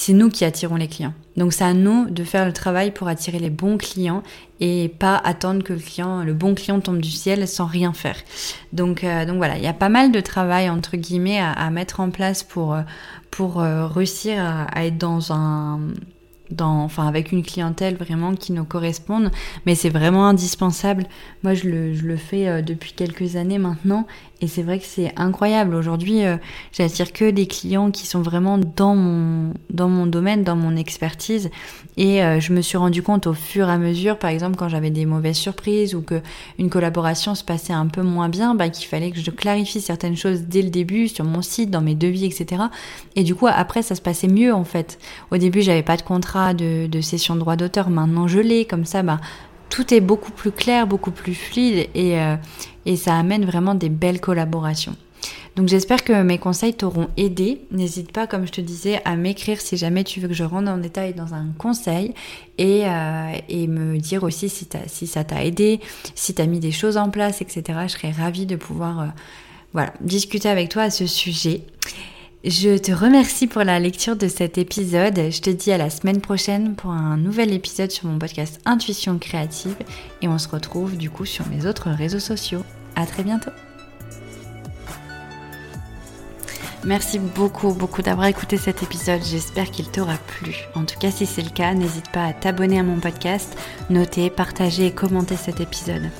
c'est 0.00 0.14
nous 0.14 0.30
qui 0.30 0.46
attirons 0.46 0.76
les 0.76 0.88
clients. 0.88 1.12
Donc 1.36 1.52
c'est 1.52 1.64
à 1.64 1.74
nous 1.74 2.08
de 2.08 2.24
faire 2.24 2.46
le 2.46 2.54
travail 2.54 2.90
pour 2.90 3.06
attirer 3.06 3.38
les 3.38 3.50
bons 3.50 3.76
clients 3.76 4.22
et 4.58 4.88
pas 4.98 5.16
attendre 5.16 5.62
que 5.62 5.74
le 5.74 5.78
client, 5.78 6.24
le 6.24 6.32
bon 6.32 6.54
client 6.54 6.80
tombe 6.80 7.02
du 7.02 7.10
ciel 7.10 7.46
sans 7.46 7.66
rien 7.66 7.92
faire. 7.92 8.16
Donc, 8.72 9.04
donc 9.04 9.36
voilà, 9.36 9.58
il 9.58 9.62
y 9.62 9.66
a 9.66 9.74
pas 9.74 9.90
mal 9.90 10.10
de 10.10 10.20
travail 10.20 10.70
entre 10.70 10.96
guillemets 10.96 11.38
à, 11.38 11.68
mettre 11.68 12.00
en 12.00 12.08
place 12.08 12.42
pour, 12.42 12.78
pour 13.30 13.60
euh, 13.60 13.86
réussir 13.88 14.42
à, 14.42 14.86
être 14.86 14.96
dans 14.96 15.34
un 15.34 15.80
dans, 16.50 16.82
enfin 16.82 17.06
avec 17.06 17.30
une 17.30 17.42
clientèle 17.42 17.96
vraiment 17.96 18.34
qui 18.34 18.52
nous 18.52 18.64
corresponde, 18.64 19.30
mais 19.66 19.74
c'est 19.74 19.90
vraiment 19.90 20.26
indispensable. 20.26 21.06
Moi, 21.42 21.54
je 21.54 21.68
le, 21.68 22.16
fais 22.16 22.48
euh, 22.48 22.62
depuis 22.62 22.92
quelques 22.92 23.36
années 23.36 23.58
maintenant, 23.58 24.06
et 24.40 24.46
c'est 24.46 24.62
vrai 24.62 24.78
que 24.78 24.86
c'est 24.86 25.12
incroyable. 25.16 25.74
Aujourd'hui, 25.74 26.24
euh, 26.24 26.36
j'attire 26.72 27.12
que 27.12 27.30
des 27.30 27.46
clients 27.46 27.90
qui 27.90 28.06
sont 28.06 28.22
vraiment 28.22 28.58
dans 28.58 28.96
mon, 28.96 29.52
dans 29.68 29.88
mon 29.88 30.06
domaine, 30.06 30.44
dans 30.44 30.56
mon 30.56 30.76
expertise. 30.76 31.50
Et 31.98 32.22
euh, 32.22 32.40
je 32.40 32.54
me 32.54 32.62
suis 32.62 32.78
rendu 32.78 33.02
compte 33.02 33.26
au 33.26 33.34
fur 33.34 33.68
et 33.68 33.72
à 33.72 33.76
mesure, 33.76 34.18
par 34.18 34.30
exemple, 34.30 34.56
quand 34.56 34.68
j'avais 34.68 34.90
des 34.90 35.04
mauvaises 35.04 35.36
surprises 35.36 35.94
ou 35.94 36.00
que 36.00 36.22
une 36.58 36.70
collaboration 36.70 37.34
se 37.34 37.44
passait 37.44 37.74
un 37.74 37.86
peu 37.86 38.02
moins 38.02 38.30
bien, 38.30 38.54
bah, 38.54 38.70
qu'il 38.70 38.86
fallait 38.86 39.10
que 39.10 39.20
je 39.20 39.30
clarifie 39.30 39.82
certaines 39.82 40.16
choses 40.16 40.42
dès 40.42 40.62
le 40.62 40.70
début 40.70 41.08
sur 41.08 41.26
mon 41.26 41.42
site, 41.42 41.70
dans 41.70 41.82
mes 41.82 41.94
devis, 41.94 42.24
etc. 42.24 42.62
Et 43.16 43.24
du 43.24 43.34
coup, 43.34 43.46
après, 43.46 43.82
ça 43.82 43.94
se 43.94 44.00
passait 44.00 44.28
mieux 44.28 44.54
en 44.54 44.64
fait. 44.64 44.98
Au 45.30 45.36
début, 45.36 45.60
j'avais 45.60 45.82
pas 45.82 45.98
de 45.98 46.02
contrat 46.02 46.54
de, 46.54 46.86
de 46.86 47.00
cession 47.02 47.34
de 47.34 47.40
droit 47.40 47.56
d'auteur. 47.56 47.90
Maintenant, 47.90 48.26
je 48.26 48.38
l'ai. 48.38 48.64
Comme 48.64 48.86
ça, 48.86 49.02
bah, 49.02 49.20
tout 49.70 49.94
est 49.94 50.00
beaucoup 50.00 50.32
plus 50.32 50.52
clair, 50.52 50.86
beaucoup 50.86 51.12
plus 51.12 51.34
fluide 51.34 51.88
et, 51.94 52.20
euh, 52.20 52.36
et 52.84 52.96
ça 52.96 53.14
amène 53.14 53.46
vraiment 53.46 53.74
des 53.74 53.88
belles 53.88 54.20
collaborations. 54.20 54.96
Donc 55.56 55.68
j'espère 55.68 56.04
que 56.04 56.22
mes 56.22 56.38
conseils 56.38 56.74
t'auront 56.74 57.08
aidé. 57.16 57.62
N'hésite 57.70 58.12
pas, 58.12 58.26
comme 58.26 58.46
je 58.46 58.52
te 58.52 58.60
disais, 58.60 59.00
à 59.04 59.16
m'écrire 59.16 59.60
si 59.60 59.76
jamais 59.76 60.04
tu 60.04 60.20
veux 60.20 60.28
que 60.28 60.34
je 60.34 60.44
rentre 60.44 60.70
en 60.70 60.78
détail 60.78 61.14
dans 61.14 61.34
un 61.34 61.46
conseil 61.58 62.14
et, 62.58 62.86
euh, 62.86 63.32
me 63.68 63.98
dire 63.98 64.22
aussi 64.22 64.48
si, 64.48 65.06
ça 65.06 65.24
t'a 65.24 65.44
aidé, 65.44 65.80
si 66.14 66.34
tu 66.34 66.42
as 66.42 66.46
mis 66.46 66.60
des 66.60 66.72
choses 66.72 66.96
en 66.96 67.10
place, 67.10 67.42
etc. 67.42 67.62
Je 67.82 67.88
serais 67.88 68.10
ravie 68.10 68.46
de 68.46 68.56
pouvoir 68.56 69.00
euh, 69.00 69.06
voilà, 69.72 69.92
discuter 70.00 70.48
avec 70.48 70.68
toi 70.68 70.82
à 70.82 70.90
ce 70.90 71.06
sujet. 71.06 71.62
Je 72.42 72.78
te 72.78 72.90
remercie 72.90 73.46
pour 73.46 73.64
la 73.64 73.78
lecture 73.78 74.16
de 74.16 74.26
cet 74.26 74.56
épisode. 74.56 75.30
Je 75.30 75.40
te 75.42 75.50
dis 75.50 75.72
à 75.72 75.76
la 75.76 75.90
semaine 75.90 76.22
prochaine 76.22 76.74
pour 76.74 76.90
un 76.90 77.18
nouvel 77.18 77.52
épisode 77.52 77.90
sur 77.90 78.06
mon 78.06 78.18
podcast 78.18 78.62
Intuition 78.64 79.18
créative 79.18 79.76
et 80.22 80.28
on 80.28 80.38
se 80.38 80.48
retrouve 80.48 80.96
du 80.96 81.10
coup 81.10 81.26
sur 81.26 81.46
mes 81.48 81.66
autres 81.66 81.90
réseaux 81.90 82.18
sociaux. 82.18 82.64
À 82.96 83.04
très 83.04 83.24
bientôt. 83.24 83.50
Merci 86.82 87.18
beaucoup, 87.18 87.74
beaucoup 87.74 88.00
d'avoir 88.00 88.26
écouté 88.26 88.56
cet 88.56 88.82
épisode. 88.82 89.20
J'espère 89.22 89.70
qu'il 89.70 89.90
t'aura 89.90 90.16
plu. 90.16 90.56
En 90.74 90.86
tout 90.86 90.98
cas, 90.98 91.10
si 91.10 91.26
c'est 91.26 91.42
le 91.42 91.50
cas, 91.50 91.74
n'hésite 91.74 92.10
pas 92.10 92.24
à 92.24 92.32
t'abonner 92.32 92.78
à 92.78 92.82
mon 92.82 93.00
podcast, 93.00 93.54
noter, 93.90 94.30
partager 94.30 94.86
et 94.86 94.92
commenter 94.92 95.36
cet 95.36 95.60
épisode. 95.60 96.10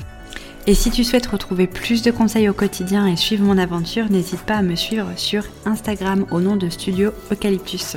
Et 0.71 0.75
si 0.75 0.93
tu 0.93 1.03
souhaites 1.03 1.27
retrouver 1.27 1.67
plus 1.67 2.03
de 2.03 2.13
conseils 2.13 2.49
au 2.49 2.53
quotidien 2.53 3.09
et 3.09 3.17
suivre 3.17 3.45
mon 3.45 3.59
aventure, 3.59 4.09
n'hésite 4.09 4.43
pas 4.43 4.55
à 4.55 4.63
me 4.63 4.77
suivre 4.77 5.09
sur 5.17 5.43
Instagram 5.67 6.27
au 6.31 6.39
nom 6.39 6.55
de 6.55 6.69
Studio 6.69 7.11
Eucalyptus. 7.33 7.97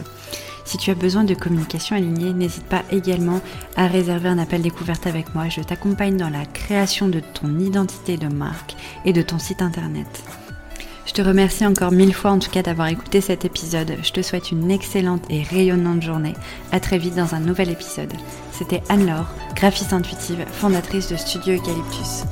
Si 0.66 0.80
tu 0.80 0.90
as 0.90 0.96
besoin 0.96 1.24
de 1.24 1.36
communication 1.36 1.96
alignée, 1.96 2.34
n'hésite 2.34 2.66
pas 2.66 2.82
également 2.90 3.42
à 3.76 3.86
réserver 3.86 4.30
un 4.30 4.40
appel 4.40 4.64
découverte 4.64 5.06
avec 5.06 5.36
moi. 5.36 5.50
Je 5.50 5.62
t'accompagne 5.62 6.18
dans 6.18 6.32
la 6.32 6.48
création 6.48 7.08
de 7.10 7.20
ton 7.20 7.60
identité 7.60 8.18
de 8.18 8.26
marque 8.28 8.76
et 9.06 9.14
de 9.14 9.22
ton 9.22 9.38
site 9.38 9.62
internet. 9.62 10.24
Je 11.06 11.14
te 11.14 11.22
remercie 11.22 11.68
encore 11.68 11.92
mille 11.92 12.16
fois 12.16 12.32
en 12.32 12.40
tout 12.40 12.50
cas 12.50 12.64
d'avoir 12.64 12.88
écouté 12.88 13.22
cet 13.22 13.46
épisode. 13.46 13.98
Je 14.02 14.12
te 14.12 14.24
souhaite 14.24 14.52
une 14.52 14.72
excellente 14.72 15.26
et 15.30 15.44
rayonnante 15.44 16.02
journée. 16.02 16.34
À 16.72 16.80
très 16.80 16.98
vite 16.98 17.14
dans 17.14 17.36
un 17.36 17.40
nouvel 17.40 17.70
épisode. 17.70 18.14
C'était 18.52 18.82
Anne-Laure, 18.90 19.30
graphiste 19.54 19.94
intuitive, 19.94 20.44
fondatrice 20.54 21.10
de 21.10 21.18
Studio 21.18 21.54
Eucalyptus. 21.54 22.24